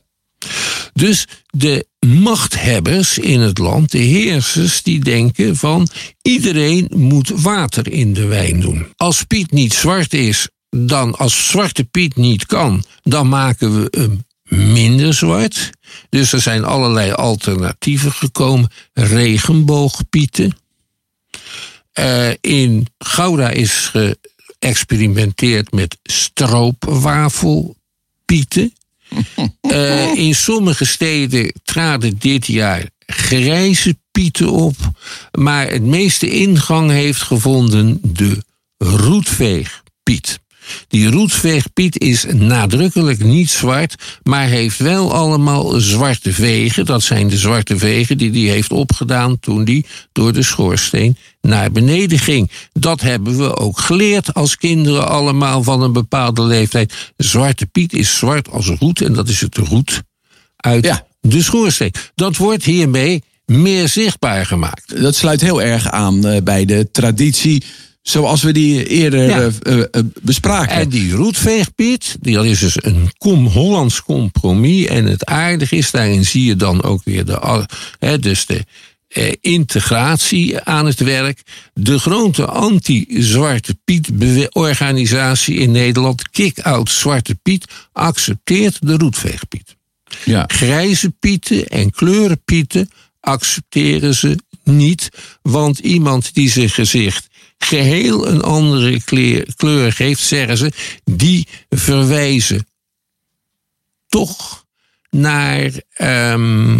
Dus 0.93 1.27
de 1.49 1.85
machthebbers 2.07 3.17
in 3.17 3.39
het 3.39 3.57
land, 3.57 3.91
de 3.91 3.97
heersers, 3.97 4.83
die 4.83 4.99
denken 4.99 5.55
van 5.55 5.87
iedereen 6.21 6.87
moet 6.95 7.29
water 7.29 7.91
in 7.91 8.13
de 8.13 8.25
wijn 8.25 8.59
doen. 8.59 8.87
Als 8.95 9.23
Piet 9.23 9.51
niet 9.51 9.73
zwart 9.73 10.13
is, 10.13 10.47
dan 10.69 11.15
als 11.15 11.47
Zwarte 11.47 11.83
Piet 11.83 12.15
niet 12.15 12.45
kan, 12.45 12.83
dan 13.03 13.29
maken 13.29 13.81
we 13.81 13.87
hem 13.97 14.25
minder 14.73 15.13
zwart. 15.13 15.69
Dus 16.09 16.33
er 16.33 16.41
zijn 16.41 16.63
allerlei 16.63 17.11
alternatieven 17.11 18.11
gekomen. 18.11 18.71
Regenboogpieten. 18.93 20.57
Uh, 21.99 22.29
in 22.41 22.87
Gouda 22.97 23.49
is 23.49 23.91
geëxperimenteerd 24.59 25.71
met 25.71 25.97
stroopwafelpieten. 26.03 28.73
Uh, 29.61 30.15
in 30.25 30.35
sommige 30.35 30.85
steden 30.85 31.53
traden 31.63 32.15
dit 32.17 32.45
jaar 32.45 32.85
grijze 33.05 33.97
pieten 34.11 34.51
op. 34.51 34.75
Maar 35.31 35.69
het 35.69 35.83
meeste 35.83 36.29
ingang 36.29 36.91
heeft 36.91 37.21
gevonden 37.21 37.99
de 38.03 38.43
roetveegpiet. 38.77 40.39
Die 40.87 41.09
roetveegpiet 41.11 41.99
is 41.99 42.25
nadrukkelijk 42.33 43.23
niet 43.23 43.49
zwart, 43.49 44.19
maar 44.23 44.47
heeft 44.47 44.77
wel 44.77 45.13
allemaal 45.13 45.79
zwarte 45.79 46.33
vegen. 46.33 46.85
Dat 46.85 47.03
zijn 47.03 47.27
de 47.27 47.37
zwarte 47.37 47.77
vegen 47.77 48.17
die 48.17 48.31
hij 48.31 48.55
heeft 48.55 48.71
opgedaan 48.71 49.39
toen 49.39 49.63
hij 49.63 49.83
door 50.11 50.33
de 50.33 50.43
schoorsteen 50.43 51.17
naar 51.47 51.71
beneden 51.71 52.19
ging. 52.19 52.51
Dat 52.73 53.01
hebben 53.01 53.37
we 53.37 53.57
ook 53.57 53.79
geleerd 53.79 54.33
als 54.33 54.57
kinderen 54.57 55.07
allemaal 55.07 55.63
van 55.63 55.81
een 55.81 55.93
bepaalde 55.93 56.41
leeftijd. 56.41 56.93
Zwarte 57.17 57.65
Piet 57.65 57.93
is 57.93 58.17
zwart 58.17 58.49
als 58.49 58.67
roet 58.67 59.01
en 59.01 59.13
dat 59.13 59.29
is 59.29 59.41
het 59.41 59.57
roet 59.57 60.01
uit 60.55 60.85
ja. 60.85 61.07
de 61.21 61.43
schoorsteen. 61.43 61.93
Dat 62.15 62.37
wordt 62.37 62.63
hiermee 62.63 63.23
meer 63.45 63.87
zichtbaar 63.87 64.45
gemaakt. 64.45 65.01
Dat 65.01 65.15
sluit 65.15 65.41
heel 65.41 65.61
erg 65.61 65.91
aan 65.91 66.27
uh, 66.27 66.41
bij 66.43 66.65
de 66.65 66.89
traditie 66.91 67.63
Zoals 68.07 68.43
we 68.43 68.51
die 68.51 68.87
eerder 68.87 69.23
ja. 69.23 69.49
uh, 69.63 69.77
uh, 69.77 69.83
bespraken. 70.21 70.75
En 70.75 70.89
die 70.89 71.13
roetveegpiet, 71.13 72.17
dat 72.19 72.45
is 72.45 72.59
dus 72.59 72.83
een 72.83 73.11
kom 73.17 73.47
Hollands 73.47 74.03
compromis. 74.03 74.85
En 74.85 75.05
het 75.05 75.25
aardige 75.25 75.75
is, 75.75 75.91
daarin 75.91 76.25
zie 76.25 76.45
je 76.45 76.55
dan 76.55 76.83
ook 76.83 77.01
weer 77.03 77.25
de, 77.25 77.65
hè, 77.99 78.19
dus 78.19 78.45
de 78.45 78.63
eh, 79.07 79.33
integratie 79.41 80.59
aan 80.59 80.85
het 80.85 80.99
werk. 80.99 81.41
De 81.73 81.99
grote 81.99 82.45
anti-Zwarte 82.45 83.77
Piet-organisatie 83.83 85.55
in 85.55 85.71
Nederland, 85.71 86.29
Kick-Out 86.29 86.89
Zwarte 86.89 87.35
Piet, 87.35 87.65
accepteert 87.91 88.87
de 88.87 88.97
roetveegpiet. 88.97 89.75
Ja. 90.25 90.43
Grijze 90.47 91.11
pieten 91.11 91.67
en 91.67 91.91
kleurenpieten 91.91 92.89
accepteren 93.19 94.15
ze 94.15 94.37
niet, 94.63 95.09
want 95.41 95.79
iemand 95.79 96.33
die 96.33 96.49
zijn 96.49 96.69
gezicht 96.69 97.27
geheel 97.57 98.27
een 98.27 98.41
andere 98.41 99.03
kleur, 99.03 99.47
kleur 99.55 99.91
geeft, 99.91 100.21
zeggen 100.21 100.57
ze, 100.57 100.71
die 101.03 101.47
verwijzen 101.69 102.67
toch 104.07 104.65
naar, 105.09 105.71
ehm, 105.93 106.79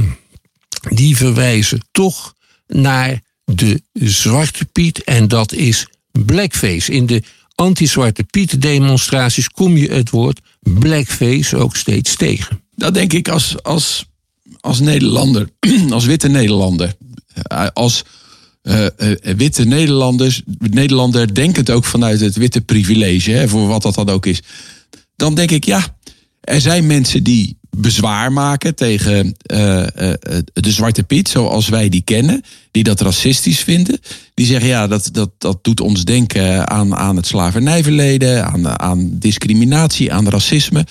die 0.89 1.17
verwijzen 1.17 1.80
toch 1.91 2.34
naar 2.67 3.21
de 3.43 3.82
Zwarte 3.93 4.65
Piet 4.65 5.04
en 5.04 5.28
dat 5.28 5.54
is 5.54 5.88
blackface. 6.26 6.91
In 6.91 7.06
de 7.06 7.23
anti-Zwarte 7.56 8.23
Piet 8.23 8.62
demonstraties 8.62 9.50
kom 9.50 9.78
je 9.78 9.91
het 9.91 10.10
woord 10.10 10.39
blackface 10.60 11.58
ook 11.58 11.76
steeds 11.76 12.15
tegen. 12.15 12.62
Dat 12.76 12.93
denk 12.93 13.13
ik 13.13 13.28
als, 13.28 13.63
als, 13.63 14.06
als 14.60 14.80
Nederlander, 14.80 15.50
als 15.89 16.06
witte 16.06 16.28
Nederlander, 16.28 16.95
eh, 17.34 17.67
als 17.73 18.04
eh, 18.62 18.86
eh, 18.86 19.36
witte 19.38 19.63
Nederlanders, 19.63 20.41
Nederlander 20.60 21.34
denkend 21.34 21.69
ook 21.69 21.86
vanuit 21.86 22.19
het 22.19 22.36
witte 22.36 22.62
privilege, 22.62 23.32
hè, 23.32 23.47
voor 23.47 23.67
wat 23.67 23.82
dat 23.82 23.95
dan 23.95 24.10
ook 24.10 24.26
is. 24.26 24.41
Dan 25.15 25.36
denk 25.36 25.52
ik, 25.52 25.65
ja, 25.65 25.97
er 26.41 26.62
zijn 26.62 26.88
mensen 26.88 27.23
die 27.23 27.58
bezwaar 27.78 28.32
maken 28.32 28.76
tegen 28.76 29.36
eh, 29.42 30.12
eh, 30.12 30.13
de 30.54 30.72
Zwarte 30.72 31.04
Piet, 31.04 31.30
zoals 31.30 31.70
wij 31.70 31.90
die 31.90 32.02
kennen, 32.02 32.42
die 32.72 32.84
dat 32.84 33.02
racistisch 33.02 33.60
vinden. 33.60 34.00
Die 34.34 34.46
zeggen, 34.46 34.70
ja, 34.70 34.88
dat, 34.88 35.10
dat, 35.12 35.30
dat 35.38 35.63
doet 35.63 35.82
ons 35.82 36.04
denken 36.04 36.70
aan, 36.70 36.96
aan 36.96 37.16
het 37.16 37.28
slavernijverleden, 37.28 38.46
aan, 38.46 38.80
aan 38.80 39.10
discriminatie, 39.12 40.13
aan 40.13 40.30
racisme. 40.30 40.86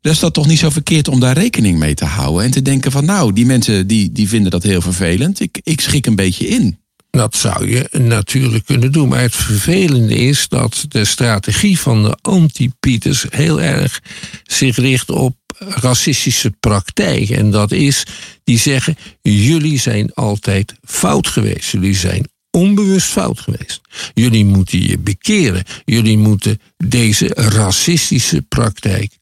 Dan 0.00 0.12
is 0.12 0.18
dat 0.18 0.34
toch 0.34 0.46
niet 0.46 0.58
zo 0.58 0.70
verkeerd 0.70 1.08
om 1.08 1.20
daar 1.20 1.38
rekening 1.38 1.78
mee 1.78 1.94
te 1.94 2.04
houden 2.04 2.44
en 2.44 2.50
te 2.50 2.62
denken 2.62 2.92
van, 2.92 3.04
nou, 3.04 3.32
die 3.32 3.46
mensen 3.46 3.86
die, 3.86 4.12
die 4.12 4.28
vinden 4.28 4.50
dat 4.50 4.62
heel 4.62 4.80
vervelend. 4.80 5.40
Ik, 5.40 5.60
ik 5.62 5.80
schik 5.80 6.06
een 6.06 6.16
beetje 6.16 6.48
in. 6.48 6.78
Dat 7.10 7.36
zou 7.36 7.70
je 7.70 7.88
natuurlijk 7.92 8.64
kunnen 8.64 8.92
doen. 8.92 9.08
Maar 9.08 9.20
het 9.20 9.36
vervelende 9.36 10.14
is 10.14 10.48
dat 10.48 10.84
de 10.88 11.04
strategie 11.04 11.78
van 11.78 12.02
de 12.02 12.18
anti-Pieters 12.22 13.26
heel 13.30 13.60
erg 13.60 14.00
zich 14.42 14.76
richt 14.76 15.10
op 15.10 15.36
racistische 15.58 16.50
praktijk. 16.50 17.30
En 17.30 17.50
dat 17.50 17.72
is, 17.72 18.04
die 18.44 18.58
zeggen, 18.58 18.96
jullie 19.22 19.78
zijn 19.78 20.14
altijd 20.14 20.74
fout 20.84 21.26
geweest. 21.26 21.70
Jullie 21.70 21.94
zijn 21.94 22.28
onbewust 22.50 23.08
fout 23.08 23.40
geweest. 23.40 23.80
Jullie 24.14 24.44
moeten 24.44 24.82
je 24.82 24.98
bekeren. 24.98 25.64
Jullie 25.84 26.18
moeten 26.18 26.60
deze 26.76 27.26
racistische 27.34 28.42
praktijk 28.42 29.12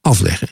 afleggen. 0.00 0.48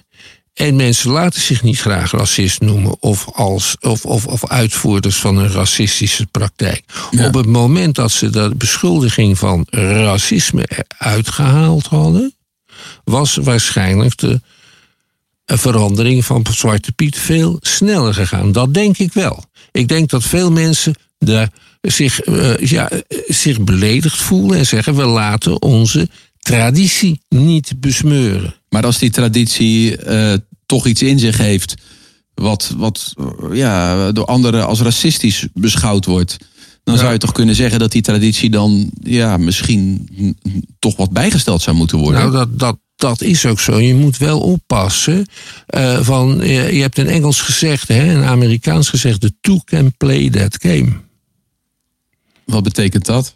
En 0.53 0.77
mensen 0.77 1.11
laten 1.11 1.41
zich 1.41 1.63
niet 1.63 1.81
graag 1.81 2.11
racist 2.11 2.61
noemen 2.61 2.97
of, 3.01 3.29
als, 3.33 3.77
of, 3.81 4.05
of, 4.05 4.27
of 4.27 4.47
uitvoerders 4.47 5.17
van 5.17 5.37
een 5.37 5.53
racistische 5.53 6.27
praktijk. 6.27 6.85
Op 7.27 7.35
het 7.35 7.47
moment 7.47 7.95
dat 7.95 8.11
ze 8.11 8.31
de 8.31 8.53
beschuldiging 8.57 9.39
van 9.39 9.67
racisme 9.71 10.69
uitgehaald 10.99 11.87
hadden, 11.87 12.35
was 13.05 13.35
waarschijnlijk 13.35 14.19
de 14.19 14.41
verandering 15.45 16.25
van 16.25 16.47
Zwarte 16.51 16.93
Piet 16.93 17.19
veel 17.19 17.57
sneller 17.61 18.15
gegaan. 18.15 18.53
Dat 18.53 18.75
denk 18.75 18.99
ik 18.99 19.13
wel. 19.13 19.45
Ik 19.73 19.89
denk 19.89 20.11
dat 20.11 20.25
veel 20.25 20.51
mensen 20.51 20.95
daar 21.19 21.51
zich, 21.81 22.27
uh, 22.27 22.57
ja, 22.57 22.91
zich 23.27 23.61
beledigd 23.61 24.17
voelen 24.17 24.59
en 24.59 24.67
zeggen: 24.67 24.95
we 24.95 25.05
laten 25.05 25.63
onze 25.63 26.09
traditie 26.39 27.21
niet 27.29 27.73
besmeuren. 27.81 28.55
Maar 28.69 28.85
als 28.85 28.99
die 28.99 29.11
traditie 29.11 30.05
uh, 30.07 30.35
toch 30.67 30.87
iets 30.87 31.03
in 31.03 31.19
zich 31.19 31.37
heeft. 31.37 31.75
wat, 32.35 32.75
wat 32.77 33.15
ja, 33.53 34.13
door 34.13 34.25
anderen 34.25 34.67
als 34.67 34.81
racistisch 34.81 35.47
beschouwd 35.55 36.05
wordt. 36.05 36.37
Dan 36.85 36.99
zou 36.99 37.13
je 37.13 37.19
toch 37.19 37.33
kunnen 37.33 37.55
zeggen 37.55 37.79
dat 37.79 37.93
die 37.93 38.03
traditie 38.03 38.51
dan 38.51 38.91
ja, 39.03 39.37
misschien 39.37 40.09
toch 40.79 40.97
wat 40.97 41.11
bijgesteld 41.11 41.63
zou 41.63 41.77
moeten 41.77 41.99
worden. 41.99 42.21
Nou, 42.21 42.33
dat, 42.33 42.59
dat, 42.59 42.79
dat 43.03 43.21
is 43.21 43.47
ook 43.47 43.61
zo. 43.61 43.81
Je 43.81 43.95
moet 43.95 44.17
wel 44.17 44.41
oppassen. 44.41 45.27
Uh, 45.77 45.99
van, 46.01 46.39
je, 46.43 46.75
je, 46.75 46.81
hebt 46.81 46.99
een 46.99 47.09
Engels 47.09 47.41
gezegd, 47.41 47.89
hè, 47.89 48.15
een 48.15 48.25
Amerikaans 48.25 48.89
gezegd: 48.89 49.21
the 49.21 49.33
two 49.41 49.61
can 49.65 49.95
play 49.97 50.31
that 50.31 50.57
game. 50.61 50.93
Wat 52.45 52.63
betekent 52.63 53.07
dat? 53.07 53.35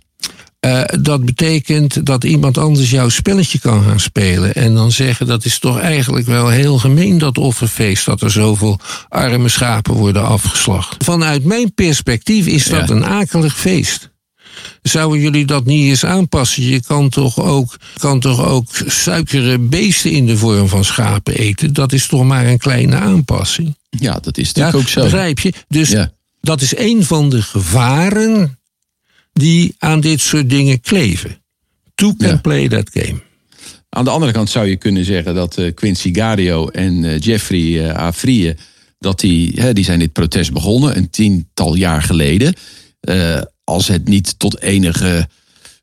Uh, 0.61 0.83
dat 1.01 1.25
betekent 1.25 2.07
dat 2.07 2.25
iemand 2.25 2.59
anders 2.59 2.91
jouw 2.91 3.09
spelletje 3.09 3.59
kan 3.59 3.83
gaan 3.83 4.01
spelen. 4.01 4.55
En 4.55 4.75
dan 4.75 4.93
zeggen 4.93 5.27
dat 5.27 5.45
is 5.45 5.59
toch 5.59 5.81
eigenlijk 5.81 6.27
wel 6.27 6.49
heel 6.49 6.79
gemeen, 6.79 7.19
dat 7.19 7.39
offerfeest. 7.39 8.05
Dat 8.05 8.21
er 8.21 8.31
zoveel 8.31 8.81
arme 9.09 9.49
schapen 9.49 9.95
worden 9.95 10.27
afgeslacht. 10.27 11.05
Vanuit 11.05 11.45
mijn 11.45 11.75
perspectief 11.75 12.47
is 12.47 12.67
dat 12.67 12.89
ja. 12.89 12.95
een 12.95 13.05
akelig 13.05 13.59
feest. 13.59 14.11
Zouden 14.83 15.21
jullie 15.21 15.45
dat 15.45 15.65
niet 15.65 15.89
eens 15.89 16.05
aanpassen? 16.05 16.63
Je 16.63 16.83
kan 16.83 17.09
toch 17.09 17.41
ook, 17.41 17.77
kan 17.99 18.21
toch 18.21 18.45
ook 18.47 18.69
suikere 18.87 19.59
beesten 19.59 20.11
in 20.11 20.27
de 20.27 20.37
vorm 20.37 20.69
van 20.69 20.85
schapen 20.85 21.35
eten? 21.35 21.73
Dat 21.73 21.93
is 21.93 22.07
toch 22.07 22.25
maar 22.25 22.47
een 22.47 22.59
kleine 22.59 22.97
aanpassing? 22.97 23.77
Ja, 23.91 24.19
dat 24.21 24.39
is 24.39 24.53
natuurlijk 24.53 24.75
ja, 24.75 24.81
ook 24.81 24.89
zo. 24.89 25.03
Begrijp 25.03 25.39
je? 25.39 25.53
Dus 25.69 25.91
ja. 25.91 26.13
dat 26.41 26.61
is 26.61 26.77
een 26.77 27.05
van 27.05 27.31
de 27.31 27.43
gevaren 27.43 28.59
die 29.33 29.75
aan 29.79 30.01
dit 30.01 30.21
soort 30.21 30.51
dingen 30.51 30.81
kleven. 30.81 31.43
Two 31.95 32.15
can 32.17 32.29
ja. 32.29 32.37
play 32.37 32.69
that 32.69 32.91
game. 32.93 33.25
Aan 33.89 34.05
de 34.05 34.11
andere 34.11 34.33
kant 34.33 34.51
zou 34.51 34.67
je 34.67 34.77
kunnen 34.77 35.05
zeggen 35.05 35.35
dat 35.35 35.59
uh, 35.59 35.75
Quincy 35.75 36.15
Gario 36.15 36.69
en 36.69 37.03
uh, 37.03 37.19
Jeffrey 37.19 37.61
uh, 37.61 37.95
Afrië, 37.95 38.55
dat 38.99 39.21
die, 39.21 39.53
hè, 39.55 39.73
die 39.73 39.85
zijn 39.85 39.99
dit 39.99 40.13
protest 40.13 40.53
begonnen 40.53 40.97
een 40.97 41.11
tiental 41.11 41.75
jaar 41.75 42.03
geleden. 42.03 42.55
Als 43.67 43.89
het 43.89 44.09
niet 44.09 44.39
tot 44.39 44.61
enige, 44.61 45.29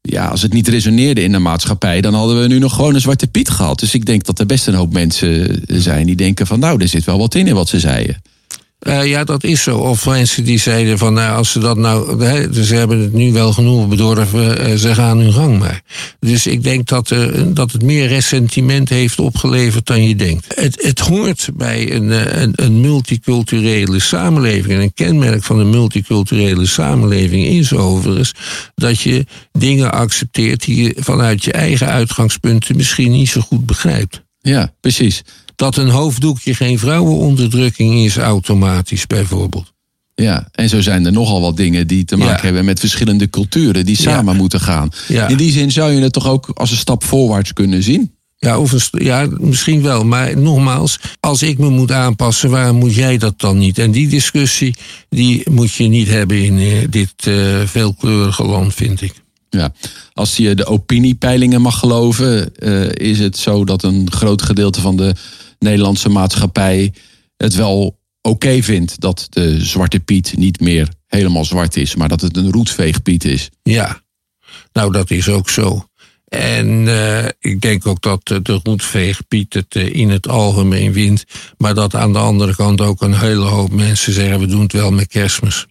ja, 0.01 0.27
als 0.27 0.41
het 0.41 0.53
niet 0.53 0.67
resoneerde 0.67 1.23
in 1.23 1.31
de 1.31 1.39
maatschappij, 1.39 2.01
dan 2.01 2.13
hadden 2.13 2.41
we 2.41 2.47
nu 2.47 2.59
nog 2.59 2.75
gewoon 2.75 2.95
een 2.95 3.01
zwarte 3.01 3.27
Piet 3.27 3.49
gehad. 3.49 3.79
Dus 3.79 3.93
ik 3.93 4.05
denk 4.05 4.23
dat 4.23 4.39
er 4.39 4.45
best 4.45 4.67
een 4.67 4.73
hoop 4.73 4.93
mensen 4.93 5.61
zijn 5.67 6.05
die 6.05 6.15
denken 6.15 6.47
van, 6.47 6.59
nou, 6.59 6.81
er 6.81 6.87
zit 6.87 7.03
wel 7.03 7.17
wat 7.17 7.35
in 7.35 7.47
in 7.47 7.53
wat 7.53 7.69
ze 7.69 7.79
zeiden. 7.79 8.21
Uh, 8.83 9.05
ja, 9.05 9.23
dat 9.23 9.43
is 9.43 9.63
zo. 9.63 9.77
Of 9.77 10.05
mensen 10.05 10.43
die 10.43 10.59
zeiden 10.59 10.97
van, 10.97 11.13
nou, 11.13 11.37
als 11.37 11.51
ze 11.51 11.59
dat 11.59 11.77
nou, 11.77 12.23
hè, 12.23 12.63
ze 12.63 12.75
hebben 12.75 12.99
het 12.99 13.13
nu 13.13 13.31
wel 13.31 13.53
genoeg 13.53 13.87
bedorven, 13.87 14.69
uh, 14.69 14.75
ze 14.75 14.93
gaan 14.93 15.17
hun 15.17 15.33
gang 15.33 15.59
maar. 15.59 15.81
Dus 16.19 16.47
ik 16.47 16.63
denk 16.63 16.87
dat, 16.87 17.11
uh, 17.11 17.27
dat 17.47 17.71
het 17.71 17.81
meer 17.81 18.07
ressentiment 18.07 18.89
heeft 18.89 19.19
opgeleverd 19.19 19.85
dan 19.85 20.07
je 20.07 20.15
denkt. 20.15 20.55
Het, 20.55 20.83
het 20.83 20.99
hoort 20.99 21.49
bij 21.53 21.91
een, 21.91 22.41
een, 22.41 22.51
een, 22.55 22.81
multiculturele 22.81 23.99
samenleving. 23.99 24.73
En 24.73 24.81
een 24.81 24.93
kenmerk 24.93 25.43
van 25.43 25.59
een 25.59 25.69
multiculturele 25.69 26.65
samenleving 26.65 27.45
is 27.45 27.73
overigens 27.73 28.31
dat 28.75 28.99
je 29.01 29.25
dingen 29.51 29.91
accepteert 29.91 30.65
die 30.65 30.83
je 30.83 30.95
vanuit 30.99 31.43
je 31.43 31.51
eigen 31.51 31.87
uitgangspunten 31.87 32.75
misschien 32.75 33.11
niet 33.11 33.29
zo 33.29 33.41
goed 33.41 33.65
begrijpt. 33.65 34.23
Ja, 34.41 34.73
precies 34.79 35.23
dat 35.63 35.77
een 35.77 35.89
hoofddoekje 35.89 36.55
geen 36.55 36.79
vrouwenonderdrukking 36.79 38.05
is 38.05 38.17
automatisch 38.17 39.07
bijvoorbeeld. 39.07 39.73
Ja, 40.15 40.47
en 40.51 40.69
zo 40.69 40.81
zijn 40.81 41.05
er 41.05 41.11
nogal 41.11 41.41
wat 41.41 41.57
dingen 41.57 41.87
die 41.87 42.05
te 42.05 42.17
maken 42.17 42.35
ja. 42.35 42.43
hebben 42.43 42.65
met 42.65 42.79
verschillende 42.79 43.29
culturen 43.29 43.85
die 43.85 43.95
samen 43.95 44.33
ja. 44.33 44.39
moeten 44.39 44.59
gaan. 44.59 44.89
Ja. 45.07 45.27
In 45.27 45.37
die 45.37 45.51
zin 45.51 45.71
zou 45.71 45.91
je 45.91 46.01
het 46.01 46.13
toch 46.13 46.27
ook 46.27 46.51
als 46.53 46.71
een 46.71 46.77
stap 46.77 47.03
voorwaarts 47.03 47.53
kunnen 47.53 47.83
zien? 47.83 48.15
Ja, 48.37 48.59
of 48.59 48.71
een, 48.71 49.03
ja, 49.05 49.27
misschien 49.39 49.81
wel. 49.81 50.05
Maar 50.05 50.37
nogmaals, 50.37 50.99
als 51.19 51.41
ik 51.41 51.57
me 51.57 51.69
moet 51.69 51.91
aanpassen, 51.91 52.49
waarom 52.49 52.77
moet 52.77 52.95
jij 52.95 53.17
dat 53.17 53.39
dan 53.39 53.57
niet? 53.57 53.79
En 53.79 53.91
die 53.91 54.07
discussie 54.07 54.75
die 55.09 55.49
moet 55.49 55.73
je 55.73 55.87
niet 55.87 56.07
hebben 56.07 56.43
in 56.43 56.87
dit 56.89 57.13
uh, 57.27 57.59
veelkleurige 57.65 58.43
land, 58.43 58.73
vind 58.73 59.01
ik. 59.01 59.13
Ja, 59.49 59.73
als 60.13 60.37
je 60.37 60.55
de 60.55 60.65
opiniepeilingen 60.65 61.61
mag 61.61 61.79
geloven, 61.79 62.51
uh, 62.59 62.91
is 62.91 63.19
het 63.19 63.37
zo 63.37 63.65
dat 63.65 63.83
een 63.83 64.11
groot 64.11 64.41
gedeelte 64.41 64.81
van 64.81 64.97
de 64.97 65.15
Nederlandse 65.63 66.09
maatschappij 66.09 66.93
het 67.37 67.55
wel 67.55 67.79
oké 67.81 67.97
okay 68.21 68.63
vindt 68.63 68.99
dat 68.99 69.27
de 69.29 69.65
Zwarte 69.65 69.99
Piet 69.99 70.33
niet 70.37 70.59
meer 70.59 70.89
helemaal 71.07 71.45
zwart 71.45 71.77
is, 71.77 71.95
maar 71.95 72.09
dat 72.09 72.21
het 72.21 72.37
een 72.37 72.51
roetveegpiet 72.51 73.25
is. 73.25 73.49
Ja, 73.63 74.01
nou 74.73 74.91
dat 74.91 75.11
is 75.11 75.29
ook 75.29 75.49
zo. 75.49 75.87
En 76.27 76.67
uh, 76.67 77.25
ik 77.39 77.61
denk 77.61 77.87
ook 77.87 78.01
dat 78.01 78.27
de 78.27 78.59
roetveegpiet 78.63 79.53
het 79.53 79.75
uh, 79.75 79.93
in 79.93 80.09
het 80.09 80.27
algemeen 80.27 80.93
wint. 80.93 81.23
Maar 81.57 81.73
dat 81.73 81.95
aan 81.95 82.13
de 82.13 82.19
andere 82.19 82.55
kant 82.55 82.81
ook 82.81 83.01
een 83.01 83.19
hele 83.19 83.45
hoop 83.45 83.71
mensen 83.71 84.13
zeggen: 84.13 84.39
we 84.39 84.47
doen 84.47 84.61
het 84.61 84.73
wel 84.73 84.91
met 84.91 85.07
kerstmis. 85.07 85.65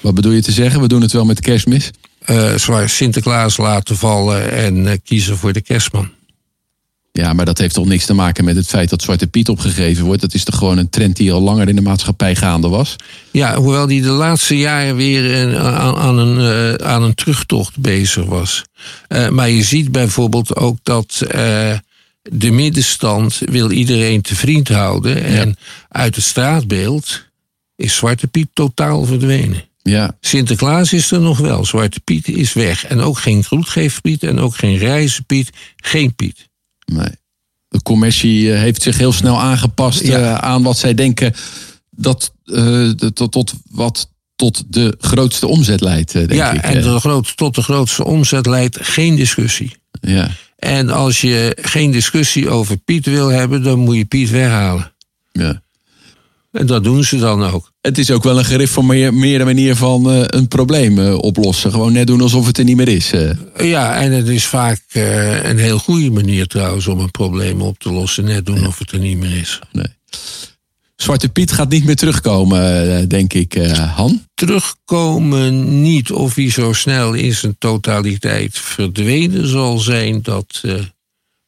Wat 0.00 0.14
bedoel 0.14 0.32
je 0.32 0.42
te 0.42 0.52
zeggen? 0.52 0.80
We 0.80 0.88
doen 0.88 1.00
het 1.00 1.12
wel 1.12 1.24
met 1.24 1.40
kerstmis? 1.40 1.90
Uh, 2.26 2.86
Sinterklaas 2.86 3.56
laten 3.56 3.96
vallen 3.96 4.52
en 4.52 5.02
kiezen 5.02 5.36
voor 5.36 5.52
de 5.52 5.60
kerstman. 5.60 6.10
Ja, 7.16 7.32
maar 7.32 7.44
dat 7.44 7.58
heeft 7.58 7.74
toch 7.74 7.86
niks 7.86 8.06
te 8.06 8.14
maken 8.14 8.44
met 8.44 8.56
het 8.56 8.66
feit 8.66 8.90
dat 8.90 9.02
Zwarte 9.02 9.26
Piet 9.26 9.48
opgegeven 9.48 10.04
wordt. 10.04 10.20
Dat 10.20 10.34
is 10.34 10.44
toch 10.44 10.56
gewoon 10.56 10.78
een 10.78 10.90
trend 10.90 11.16
die 11.16 11.32
al 11.32 11.40
langer 11.40 11.68
in 11.68 11.76
de 11.76 11.82
maatschappij 11.82 12.36
gaande 12.36 12.68
was? 12.68 12.96
Ja, 13.30 13.56
hoewel 13.56 13.86
die 13.86 14.02
de 14.02 14.08
laatste 14.08 14.58
jaren 14.58 14.96
weer 14.96 15.58
aan, 15.58 15.96
aan, 15.96 16.18
een, 16.18 16.82
aan 16.82 17.02
een 17.02 17.14
terugtocht 17.14 17.78
bezig 17.78 18.24
was. 18.24 18.64
maar 19.30 19.50
je 19.50 19.62
ziet 19.62 19.92
bijvoorbeeld 19.92 20.56
ook 20.56 20.78
dat 20.82 21.22
de 22.30 22.50
middenstand 22.50 23.40
wil 23.44 23.70
iedereen 23.70 24.22
te 24.22 24.34
vriend 24.34 24.68
houden. 24.68 25.24
En 25.24 25.56
uit 25.88 26.14
het 26.14 26.24
straatbeeld 26.24 27.24
is 27.76 27.96
Zwarte 27.96 28.26
Piet 28.26 28.48
totaal 28.52 29.04
verdwenen. 29.04 29.64
Ja. 29.82 30.16
Sinterklaas 30.20 30.92
is 30.92 31.10
er 31.10 31.20
nog 31.20 31.38
wel. 31.38 31.64
Zwarte 31.64 32.00
Piet 32.00 32.28
is 32.28 32.52
weg. 32.52 32.86
En 32.86 33.00
ook 33.00 33.18
geen 33.18 33.44
Groetgeefpiet 33.44 34.22
en 34.22 34.38
ook 34.38 34.56
geen 34.56 34.78
Reizenpiet. 34.78 35.50
Geen 35.76 36.14
Piet. 36.14 36.48
Nee. 36.92 37.10
De 37.68 37.82
commercie 37.82 38.52
eh, 38.52 38.58
heeft 38.58 38.82
zich 38.82 38.98
heel 38.98 39.12
snel 39.12 39.40
aangepast 39.40 40.00
eh, 40.00 40.34
aan 40.34 40.62
wat 40.62 40.78
zij 40.78 40.94
denken 40.94 41.34
dat 41.90 42.32
uh, 42.44 42.90
tot, 42.90 43.32
tot 43.32 43.52
wat 43.70 44.14
tot 44.36 44.62
de 44.68 44.94
grootste 45.00 45.46
omzet 45.46 45.80
leidt, 45.80 46.12
denk 46.12 46.32
ja, 46.32 46.52
ik. 46.52 46.62
en 46.62 46.82
de 46.82 47.00
groot, 47.00 47.36
tot 47.36 47.54
de 47.54 47.62
grootste 47.62 48.04
omzet 48.04 48.46
leidt 48.46 48.78
geen 48.80 49.16
discussie. 49.16 49.76
Ja. 50.00 50.30
En 50.56 50.90
als 50.90 51.20
je 51.20 51.56
geen 51.60 51.90
discussie 51.90 52.48
over 52.48 52.76
Piet 52.76 53.06
wil 53.06 53.28
hebben, 53.28 53.62
dan 53.62 53.78
moet 53.78 53.96
je 53.96 54.04
Piet 54.04 54.30
weghalen. 54.30 54.92
Ja. 55.32 55.62
En 56.56 56.66
dat 56.66 56.84
doen 56.84 57.04
ze 57.04 57.18
dan 57.18 57.42
ook. 57.42 57.72
Het 57.80 57.98
is 57.98 58.10
ook 58.10 58.22
wel 58.22 58.38
een 58.38 58.44
gereformeerde 58.44 59.44
manier 59.44 59.76
van 59.76 60.12
uh, 60.12 60.22
een 60.26 60.48
probleem 60.48 60.98
uh, 60.98 61.18
oplossen. 61.18 61.70
Gewoon 61.70 61.92
net 61.92 62.06
doen 62.06 62.20
alsof 62.20 62.46
het 62.46 62.58
er 62.58 62.64
niet 62.64 62.76
meer 62.76 62.88
is. 62.88 63.12
Uh. 63.12 63.30
Ja, 63.56 63.96
en 63.96 64.12
het 64.12 64.28
is 64.28 64.46
vaak 64.46 64.82
een 65.42 65.58
heel 65.58 65.78
goede 65.78 66.10
manier 66.10 66.46
trouwens 66.46 66.86
om 66.86 67.00
een 67.00 67.10
probleem 67.10 67.60
op 67.60 67.78
te 67.78 67.92
lossen. 67.92 68.24
Net 68.24 68.46
doen 68.46 68.60
ja. 68.60 68.66
of 68.66 68.78
het 68.78 68.92
er 68.92 68.98
niet 68.98 69.18
meer 69.18 69.36
is. 69.36 69.58
Nee. 69.72 69.86
Zwarte 70.96 71.28
Piet 71.28 71.52
gaat 71.52 71.68
niet 71.68 71.84
meer 71.84 71.96
terugkomen, 71.96 73.08
denk 73.08 73.32
ik, 73.32 73.54
Han. 73.94 74.22
Terugkomen 74.34 75.82
niet. 75.82 76.12
Of 76.12 76.34
hij 76.34 76.50
zo 76.50 76.72
snel 76.72 77.12
in 77.12 77.34
zijn 77.34 77.56
totaliteit 77.58 78.58
verdwenen 78.58 79.48
zal 79.48 79.78
zijn, 79.78 80.22
dat 80.22 80.62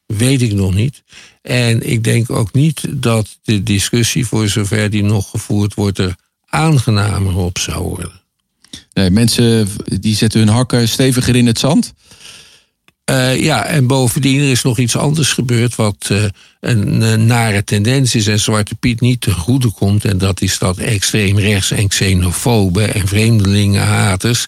weet 0.05 0.41
ik 0.41 0.53
nog 0.53 0.73
niet. 0.73 1.03
En 1.41 1.89
ik 1.89 2.03
denk 2.03 2.29
ook 2.29 2.53
niet 2.53 2.81
dat 2.89 3.37
de 3.43 3.63
discussie, 3.63 4.25
voor 4.25 4.47
zover 4.47 4.89
die 4.89 5.03
nog 5.03 5.29
gevoerd 5.29 5.73
wordt, 5.73 5.97
er 5.97 6.15
aangenamer 6.45 7.37
op 7.37 7.57
zou 7.57 7.83
worden. 7.83 8.21
Nee, 8.93 9.09
mensen 9.09 9.69
die 9.85 10.15
zetten 10.15 10.39
hun 10.39 10.49
hakken 10.49 10.89
steviger 10.89 11.35
in 11.35 11.47
het 11.47 11.59
zand. 11.59 11.93
Uh, 13.09 13.43
ja, 13.43 13.65
en 13.65 13.87
bovendien 13.87 14.39
er 14.39 14.51
is 14.51 14.61
nog 14.61 14.77
iets 14.77 14.95
anders 14.95 15.33
gebeurd 15.33 15.75
wat 15.75 16.09
uh, 16.11 16.23
een, 16.59 17.01
een, 17.01 17.25
nare 17.25 17.63
tendens 17.63 18.15
is 18.15 18.27
en 18.27 18.39
Zwarte 18.39 18.75
Piet 18.75 19.01
niet 19.01 19.21
te 19.21 19.31
goede 19.31 19.71
komt. 19.71 20.05
En 20.05 20.17
dat 20.17 20.41
is 20.41 20.57
dat 20.57 20.77
extreem 20.77 21.39
rechts 21.39 21.71
en 21.71 21.87
xenofoben 21.87 22.93
en 22.93 23.07
vreemdelingenhaters 23.07 24.47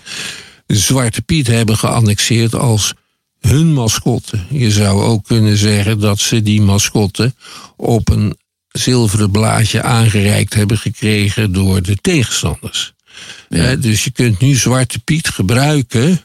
Zwarte 0.68 1.22
Piet 1.22 1.48
hebben 1.48 1.78
geannexeerd 1.78 2.56
als 2.56 2.94
hun 3.42 3.74
mascotte. 3.74 4.40
Je 4.50 4.72
zou 4.72 5.02
ook 5.04 5.26
kunnen 5.26 5.58
zeggen 5.58 6.00
dat 6.00 6.20
ze 6.20 6.42
die 6.42 6.62
mascotte 6.62 7.34
op 7.76 8.10
een 8.10 8.38
zilveren 8.68 9.32
blaadje 9.32 9.82
aangereikt 9.82 10.54
hebben 10.54 10.78
gekregen 10.78 11.52
door 11.52 11.82
de 11.82 11.96
tegenstanders. 11.96 12.94
Ja. 13.50 13.76
dus 13.76 14.04
je 14.04 14.12
kunt 14.12 14.40
nu 14.40 14.56
Zwarte 14.56 15.00
Piet 15.00 15.30
gebruiken 15.30 16.22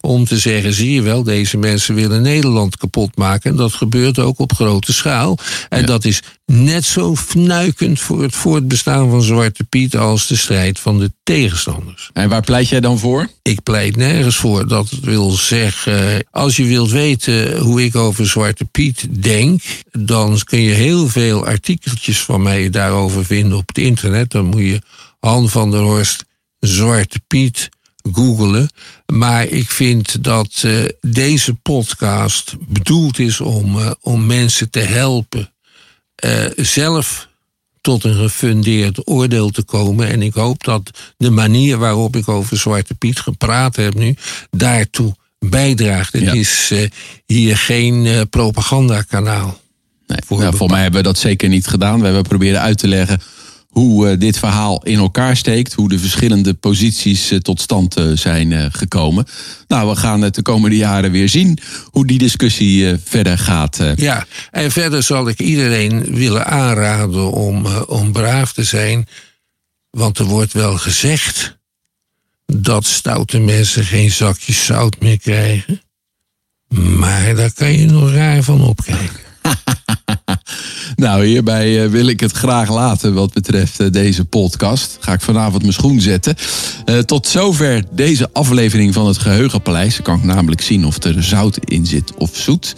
om 0.00 0.24
te 0.24 0.38
zeggen, 0.38 0.72
zie 0.72 0.92
je 0.92 1.02
wel, 1.02 1.22
deze 1.22 1.56
mensen 1.56 1.94
willen 1.94 2.22
Nederland 2.22 2.76
kapot 2.76 3.16
maken. 3.16 3.50
En 3.50 3.56
dat 3.56 3.72
gebeurt 3.72 4.18
ook 4.18 4.38
op 4.38 4.52
grote 4.52 4.92
schaal. 4.92 5.38
En 5.68 5.86
dat 5.86 6.04
is 6.04 6.22
net 6.46 6.84
zo 6.84 7.16
fnuikend 7.16 8.00
voor 8.00 8.22
het 8.22 8.34
voortbestaan 8.34 9.10
van 9.10 9.22
Zwarte 9.22 9.64
Piet 9.64 9.96
als 9.96 10.26
de 10.26 10.36
strijd 10.36 10.78
van 10.78 10.98
de 10.98 11.12
tegenstanders. 11.22 12.10
En 12.12 12.28
waar 12.28 12.42
pleit 12.42 12.68
jij 12.68 12.80
dan 12.80 12.98
voor? 12.98 13.28
Ik 13.42 13.62
pleit 13.62 13.96
nergens 13.96 14.36
voor. 14.36 14.68
Dat 14.68 14.90
wil 15.02 15.30
zeggen, 15.30 16.26
als 16.30 16.56
je 16.56 16.64
wilt 16.64 16.90
weten 16.90 17.58
hoe 17.58 17.84
ik 17.84 17.96
over 17.96 18.26
Zwarte 18.26 18.64
Piet 18.64 19.22
denk, 19.22 19.62
dan 19.90 20.40
kun 20.44 20.60
je 20.60 20.74
heel 20.74 21.08
veel 21.08 21.46
artikeltjes 21.46 22.20
van 22.20 22.42
mij 22.42 22.70
daarover 22.70 23.24
vinden 23.24 23.58
op 23.58 23.68
het 23.68 23.78
internet. 23.78 24.30
Dan 24.30 24.44
moet 24.44 24.60
je 24.60 24.80
Han 25.18 25.48
van 25.48 25.70
der 25.70 25.80
Horst 25.80 26.24
Zwarte 26.58 27.20
Piet 27.26 27.68
googelen. 28.12 28.70
Maar 29.06 29.46
ik 29.46 29.70
vind 29.70 30.24
dat 30.24 30.62
uh, 30.66 30.84
deze 31.00 31.54
podcast 31.54 32.54
bedoeld 32.68 33.18
is 33.18 33.40
om, 33.40 33.76
uh, 33.76 33.90
om 34.00 34.26
mensen 34.26 34.70
te 34.70 34.78
helpen 34.78 35.52
uh, 36.24 36.44
zelf 36.56 37.28
tot 37.80 38.04
een 38.04 38.14
gefundeerd 38.14 39.08
oordeel 39.08 39.50
te 39.50 39.62
komen. 39.62 40.08
En 40.08 40.22
ik 40.22 40.34
hoop 40.34 40.64
dat 40.64 40.90
de 41.16 41.30
manier 41.30 41.78
waarop 41.78 42.16
ik 42.16 42.28
over 42.28 42.56
Zwarte 42.56 42.94
Piet 42.94 43.20
gepraat 43.20 43.76
heb 43.76 43.94
nu 43.94 44.16
daartoe 44.50 45.16
bijdraagt. 45.38 46.12
Het 46.12 46.22
ja. 46.22 46.32
is 46.32 46.72
hier 47.26 47.56
geen 47.56 48.28
propagandakanaal. 48.30 49.60
Nee, 50.06 50.18
voor, 50.26 50.42
ja, 50.42 50.52
voor 50.52 50.70
mij 50.70 50.82
hebben 50.82 51.00
we 51.00 51.06
dat 51.06 51.18
zeker 51.18 51.48
niet 51.48 51.66
gedaan. 51.66 51.98
We 51.98 52.04
hebben 52.04 52.22
proberen 52.22 52.60
uit 52.60 52.78
te 52.78 52.88
leggen 52.88 53.20
hoe 53.70 54.16
dit 54.16 54.38
verhaal 54.38 54.82
in 54.82 54.98
elkaar 54.98 55.36
steekt, 55.36 55.72
hoe 55.72 55.88
de 55.88 55.98
verschillende 55.98 56.54
posities 56.54 57.32
tot 57.42 57.60
stand 57.60 57.96
zijn 58.14 58.72
gekomen. 58.72 59.26
Nou, 59.68 59.88
we 59.88 59.96
gaan 59.96 60.22
het 60.22 60.34
de 60.34 60.42
komende 60.42 60.76
jaren 60.76 61.10
weer 61.10 61.28
zien 61.28 61.58
hoe 61.84 62.06
die 62.06 62.18
discussie 62.18 62.96
verder 63.04 63.38
gaat. 63.38 63.78
Ja, 63.96 64.26
en 64.50 64.70
verder 64.70 65.02
zal 65.02 65.28
ik 65.28 65.40
iedereen 65.40 66.14
willen 66.14 66.46
aanraden 66.46 67.32
om, 67.32 67.66
om 67.66 68.12
braaf 68.12 68.52
te 68.52 68.64
zijn, 68.64 69.08
want 69.90 70.18
er 70.18 70.24
wordt 70.24 70.52
wel 70.52 70.78
gezegd 70.78 71.58
dat 72.46 72.86
stoute 72.86 73.38
mensen 73.38 73.84
geen 73.84 74.10
zakjes 74.10 74.64
zout 74.64 75.00
meer 75.00 75.18
krijgen. 75.18 75.80
Maar 76.74 77.34
daar 77.34 77.52
kan 77.52 77.72
je 77.72 77.86
nog 77.86 78.12
raar 78.12 78.42
van 78.42 78.60
opkijken. 78.60 79.29
Nou, 81.00 81.24
hierbij 81.24 81.90
wil 81.90 82.06
ik 82.06 82.20
het 82.20 82.32
graag 82.32 82.70
laten 82.70 83.14
wat 83.14 83.32
betreft 83.32 83.92
deze 83.92 84.24
podcast. 84.24 84.96
Ga 85.00 85.12
ik 85.12 85.20
vanavond 85.20 85.62
mijn 85.62 85.72
schoen 85.72 86.00
zetten. 86.00 86.34
Uh, 86.86 86.98
tot 86.98 87.26
zover 87.26 87.84
deze 87.90 88.28
aflevering 88.32 88.94
van 88.94 89.06
het 89.06 89.18
Geheugenpaleis. 89.18 89.94
Dan 89.94 90.04
kan 90.04 90.16
ik 90.16 90.24
namelijk 90.24 90.60
zien 90.60 90.86
of 90.86 91.04
er 91.04 91.22
zout 91.22 91.58
in 91.64 91.86
zit 91.86 92.14
of 92.14 92.30
zoet. 92.32 92.74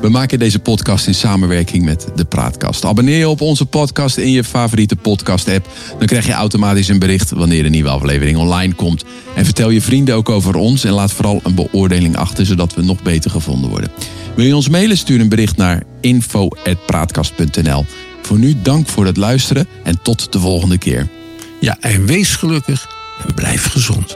We 0.00 0.08
maken 0.08 0.38
deze 0.38 0.58
podcast 0.58 1.06
in 1.06 1.14
samenwerking 1.14 1.84
met 1.84 2.06
de 2.14 2.24
Praatkast. 2.24 2.84
Abonneer 2.84 3.18
je 3.18 3.28
op 3.28 3.40
onze 3.40 3.66
podcast 3.66 4.16
in 4.16 4.30
je 4.30 4.44
favoriete 4.44 4.96
podcast-app. 4.96 5.68
Dan 5.98 6.06
krijg 6.06 6.26
je 6.26 6.32
automatisch 6.32 6.88
een 6.88 6.98
bericht 6.98 7.30
wanneer 7.30 7.64
een 7.64 7.70
nieuwe 7.70 7.88
aflevering 7.88 8.36
online 8.36 8.74
komt. 8.74 9.04
En 9.34 9.44
vertel 9.44 9.70
je 9.70 9.80
vrienden 9.80 10.14
ook 10.14 10.28
over 10.28 10.56
ons 10.56 10.84
en 10.84 10.92
laat 10.92 11.12
vooral 11.12 11.40
een 11.42 11.54
beoordeling 11.54 12.16
achter, 12.16 12.46
zodat 12.46 12.74
we 12.74 12.82
nog 12.82 13.02
beter 13.02 13.30
gevonden 13.30 13.70
worden. 13.70 13.90
Wil 14.34 14.44
je 14.44 14.56
ons 14.56 14.68
mailen? 14.68 14.96
Stuur 14.96 15.20
een 15.20 15.28
bericht 15.28 15.56
naar 15.56 15.82
info.praatkast.nl. 16.00 17.84
Voor 18.22 18.38
nu 18.38 18.62
dank 18.62 18.88
voor 18.88 19.06
het 19.06 19.16
luisteren 19.16 19.68
en 19.82 20.02
tot 20.02 20.32
de 20.32 20.40
volgende 20.40 20.78
keer. 20.78 21.08
Ja, 21.60 21.76
en 21.80 22.06
wees 22.06 22.36
gelukkig 22.36 22.88
en 23.26 23.34
blijf 23.34 23.66
gezond. 23.66 24.10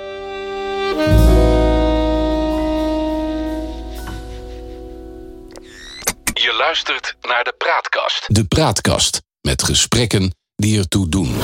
Je 6.34 6.54
luistert 6.58 7.16
naar 7.20 7.44
de 7.44 7.54
Praatkast. 7.58 8.24
De 8.26 8.44
Praatkast 8.44 9.22
met 9.40 9.62
gesprekken 9.62 10.34
die 10.56 10.78
ertoe 10.78 11.08
doen. 11.08 11.34